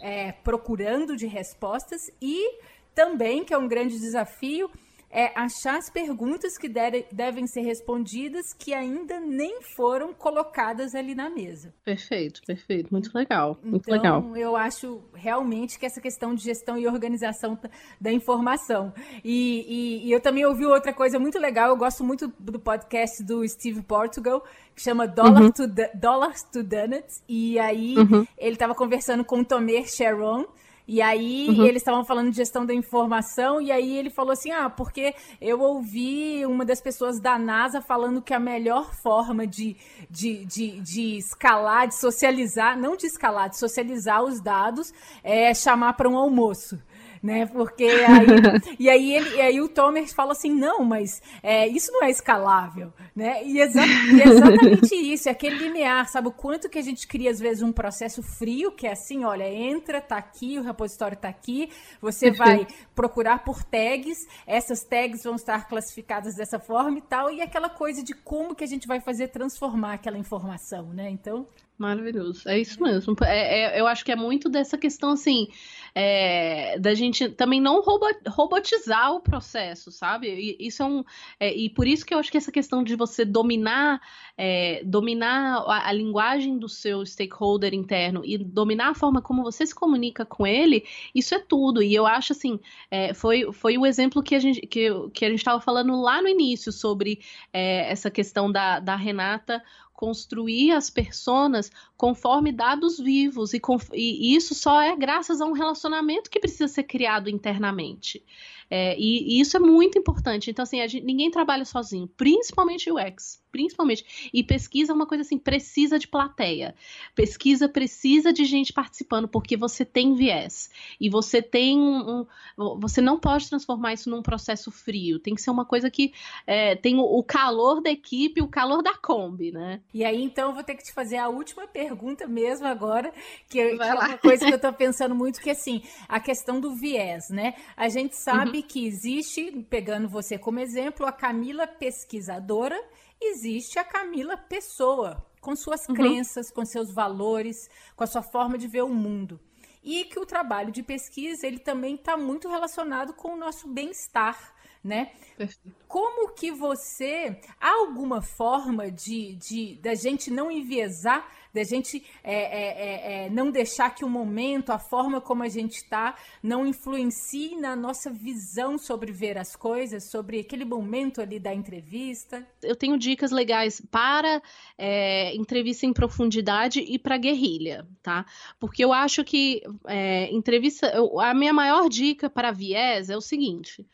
[0.01, 2.57] é, procurando de respostas e
[2.93, 4.71] também, que é um grande desafio,
[5.16, 11.30] é achar as perguntas que devem ser respondidas que ainda nem foram colocadas ali na
[11.30, 11.74] mesa.
[11.86, 12.89] Perfeito, perfeito.
[12.91, 13.57] Muito legal.
[13.63, 14.36] Muito então, legal.
[14.36, 17.57] Eu acho realmente que essa questão de gestão e organização
[17.99, 18.93] da informação.
[19.24, 21.70] E, e, e eu também ouvi outra coisa muito legal.
[21.70, 24.43] Eu gosto muito do podcast do Steve Portugal,
[24.76, 25.51] que chama Dollar uhum.
[25.51, 25.63] to,
[25.93, 27.24] Dollars to Donuts.
[27.30, 28.28] E aí uhum.
[28.38, 30.45] ele estava conversando com o Tomé Sharon
[30.88, 31.65] e aí uhum.
[31.65, 35.59] eles estavam falando de gestão da informação, e aí ele falou assim: ah, porque eu
[35.59, 39.75] ouvi uma das pessoas da NASA falando que a melhor forma de,
[40.09, 45.93] de, de, de escalar, de socializar, não de escalar, de socializar os dados é chamar
[45.93, 46.79] para um almoço
[47.26, 47.47] né?
[47.47, 48.28] Porque aí,
[48.80, 52.11] e aí ele, e aí o Thomas fala assim, não, mas é, isso não é
[52.11, 53.43] escalável, né?
[53.43, 56.28] E, exa e é exatamente isso, é aquele linear, sabe?
[56.28, 59.51] O quanto que a gente cria às vezes um processo frio, que é assim, olha,
[59.51, 61.69] entra, tá aqui, o repositório tá aqui,
[61.99, 67.41] você vai procurar por tags, essas tags vão estar classificadas dessa forma e tal, e
[67.41, 71.09] aquela coisa de como que a gente vai fazer transformar aquela informação, né?
[71.09, 71.47] Então,
[71.78, 73.13] Maravilhoso, é isso mesmo.
[73.21, 75.49] É, é, eu acho que é muito dessa questão, assim,
[75.93, 80.28] é, da gente também não robotizar o processo, sabe?
[80.30, 81.03] E, isso é um.
[81.38, 83.99] É, e por isso que eu acho que essa questão de você dominar,
[84.38, 89.65] é, dominar a, a, linguagem do seu stakeholder interno e dominar a forma como você
[89.65, 91.84] se comunica com ele, isso é tudo.
[91.84, 92.57] E eu acho assim,
[92.89, 96.21] é, foi, foi o exemplo que a gente que, que a gente estava falando lá
[96.21, 97.19] no início sobre
[97.51, 99.61] essa questão da, da Renata
[99.96, 103.62] construir as personas conforme dados vivos e,
[103.93, 108.24] e, isso só é graças a um relacionamento que precisa ser criado internamente.
[108.70, 110.49] É, e, e, isso é muito importante.
[110.49, 114.30] Então, assim, gente, ninguém trabalha sozinho, principalmente o UX, principalmente.
[114.34, 116.76] E pesquisa é uma coisa assim, precisa de plateia.
[117.13, 120.70] Pesquisa precisa de gente participando, porque você tem viés.
[120.99, 122.22] E você tem um.
[122.57, 125.20] um você não pode transformar isso num processo frio.
[125.20, 126.13] Tem que ser uma coisa que
[126.47, 129.82] é, tem o, o calor da equipe, o calor da Kombi, né?
[129.93, 133.13] E aí, então, eu vou ter que te fazer a última pergunta mesmo agora,
[133.47, 136.74] que, que é uma coisa que eu tô pensando muito, que assim, a questão do
[136.74, 137.53] viés, né?
[137.78, 142.82] A gente sabe sabe que existe, pegando você como exemplo, a Camila pesquisadora,
[143.20, 145.95] existe a Camila pessoa, com suas uhum.
[145.95, 149.39] crenças, com seus valores, com a sua forma de ver o mundo.
[149.84, 154.56] e que o trabalho de pesquisa ele também está muito relacionado com o nosso bem-estar
[154.86, 155.12] né?
[155.36, 155.76] Perfeito.
[155.88, 162.36] Como que você há alguma forma de, de da gente não enviesar, da gente é,
[162.36, 166.68] é, é, é, não deixar que o momento, a forma como a gente está, não
[166.68, 172.45] influencie na nossa visão sobre ver as coisas, sobre aquele momento ali da entrevista?
[172.62, 174.41] Eu tenho dicas legais para
[174.78, 178.26] é, entrevista em profundidade e para guerrilha, tá?
[178.60, 183.86] Porque eu acho que é, entrevista, a minha maior dica para viés é o seguinte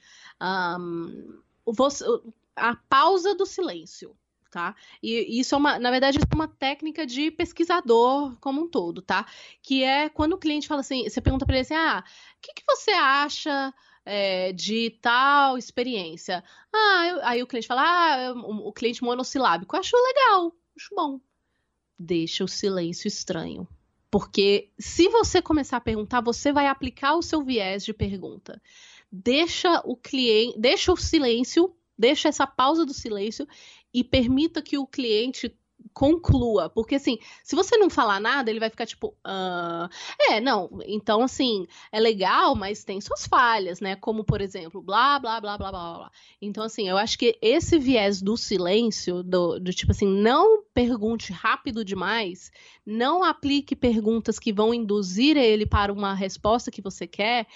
[0.42, 2.04] um, você,
[2.56, 4.16] a pausa do silêncio.
[4.52, 4.76] Tá?
[5.02, 9.26] E isso é uma, na verdade, é uma técnica de pesquisador como um todo, tá?
[9.64, 12.04] Que é quando o cliente fala assim, você pergunta para ele assim, ah,
[12.38, 13.74] o que, que você acha
[14.06, 16.44] é, de tal experiência?
[16.74, 21.22] Ah, eu, aí o cliente fala, ah, o, o cliente monossilábico, acho legal, acho bom.
[21.98, 23.66] Deixa o silêncio estranho.
[24.10, 28.62] Porque se você começar a perguntar, você vai aplicar o seu viés de pergunta
[29.12, 33.46] deixa o cliente, deixa o silêncio, deixa essa pausa do silêncio
[33.94, 35.56] e permita que o cliente
[35.94, 39.90] conclua, porque assim, se você não falar nada, ele vai ficar tipo, ah,
[40.20, 43.96] é, não, então assim, é legal, mas tem suas falhas, né?
[43.96, 46.12] Como por exemplo, blá, blá, blá, blá, blá, blá.
[46.42, 51.34] Então assim, eu acho que esse viés do silêncio, do, do tipo assim, não pergunte
[51.34, 52.52] rápido demais,
[52.86, 57.48] não aplique perguntas que vão induzir ele para uma resposta que você quer,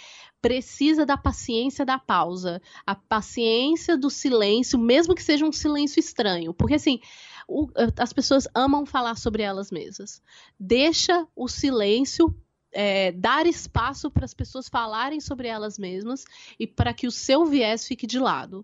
[0.46, 6.54] precisa da paciência da pausa, a paciência do silêncio, mesmo que seja um silêncio estranho.
[6.54, 7.00] Porque, assim,
[7.48, 7.68] o,
[7.98, 10.22] as pessoas amam falar sobre elas mesmas.
[10.60, 12.32] Deixa o silêncio
[12.72, 16.26] é, dar espaço para as pessoas falarem sobre elas mesmas
[16.60, 18.64] e para que o seu viés fique de lado.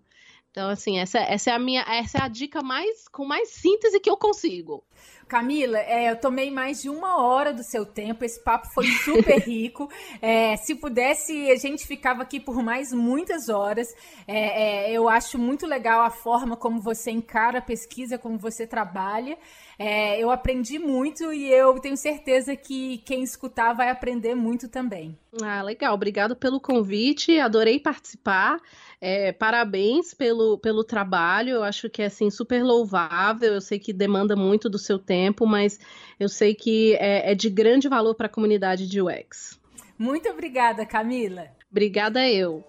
[0.52, 4.02] Então, assim, essa, essa é a minha, essa é a dica mais com mais síntese
[4.02, 4.84] que eu consigo.
[5.32, 8.26] Camila, é, eu tomei mais de uma hora do seu tempo.
[8.26, 9.90] Esse papo foi super rico.
[10.22, 13.88] É, se pudesse, a gente ficava aqui por mais muitas horas.
[14.28, 18.68] É, é, eu acho muito legal a forma como você encara a pesquisa, como você
[18.68, 19.38] trabalha.
[19.84, 25.18] É, eu aprendi muito e eu tenho certeza que quem escutar vai aprender muito também.
[25.42, 25.96] Ah, legal.
[25.96, 27.40] Obrigado pelo convite.
[27.40, 28.60] Adorei participar.
[29.02, 31.56] É, parabéns pelo, pelo trabalho.
[31.56, 33.56] Eu acho que é assim super louvável.
[33.56, 35.80] Eu sei que demanda muito do seu tempo, mas
[36.20, 39.60] eu sei que é, é de grande valor para a comunidade de UX.
[39.98, 41.48] Muito obrigada, Camila.
[41.72, 42.64] Obrigada eu.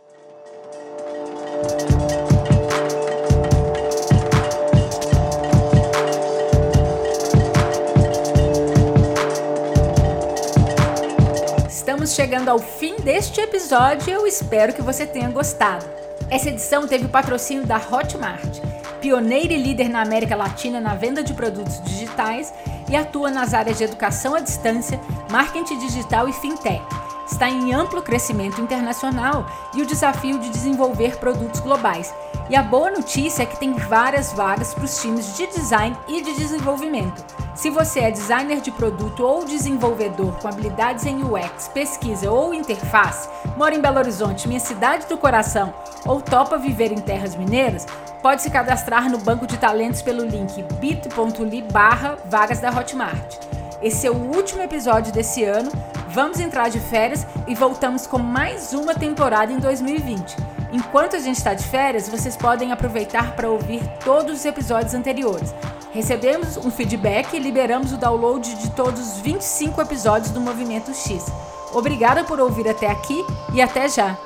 [12.02, 15.86] Estamos chegando ao fim deste episódio e eu espero que você tenha gostado.
[16.28, 18.58] Essa edição teve o patrocínio da Hotmart,
[19.00, 22.52] pioneira e líder na América Latina na venda de produtos digitais
[22.90, 25.00] e atua nas áreas de educação à distância,
[25.30, 26.82] marketing digital e fintech.
[27.30, 32.12] Está em amplo crescimento internacional e o desafio de desenvolver produtos globais.
[32.52, 36.20] E a boa notícia é que tem várias vagas para os times de design e
[36.20, 37.24] de desenvolvimento.
[37.54, 43.26] Se você é designer de produto ou desenvolvedor com habilidades em UX, pesquisa ou interface,
[43.56, 45.72] mora em Belo Horizonte, minha cidade do coração,
[46.04, 47.86] ou topa viver em terras mineiras,
[48.20, 53.34] pode se cadastrar no banco de talentos pelo link bit.ly barra vagas da Hotmart.
[53.80, 55.72] Esse é o último episódio desse ano,
[56.10, 60.61] vamos entrar de férias e voltamos com mais uma temporada em 2020.
[60.72, 65.54] Enquanto a gente está de férias, vocês podem aproveitar para ouvir todos os episódios anteriores.
[65.92, 71.26] Recebemos um feedback e liberamos o download de todos os 25 episódios do Movimento X.
[71.74, 74.16] Obrigada por ouvir até aqui e até já!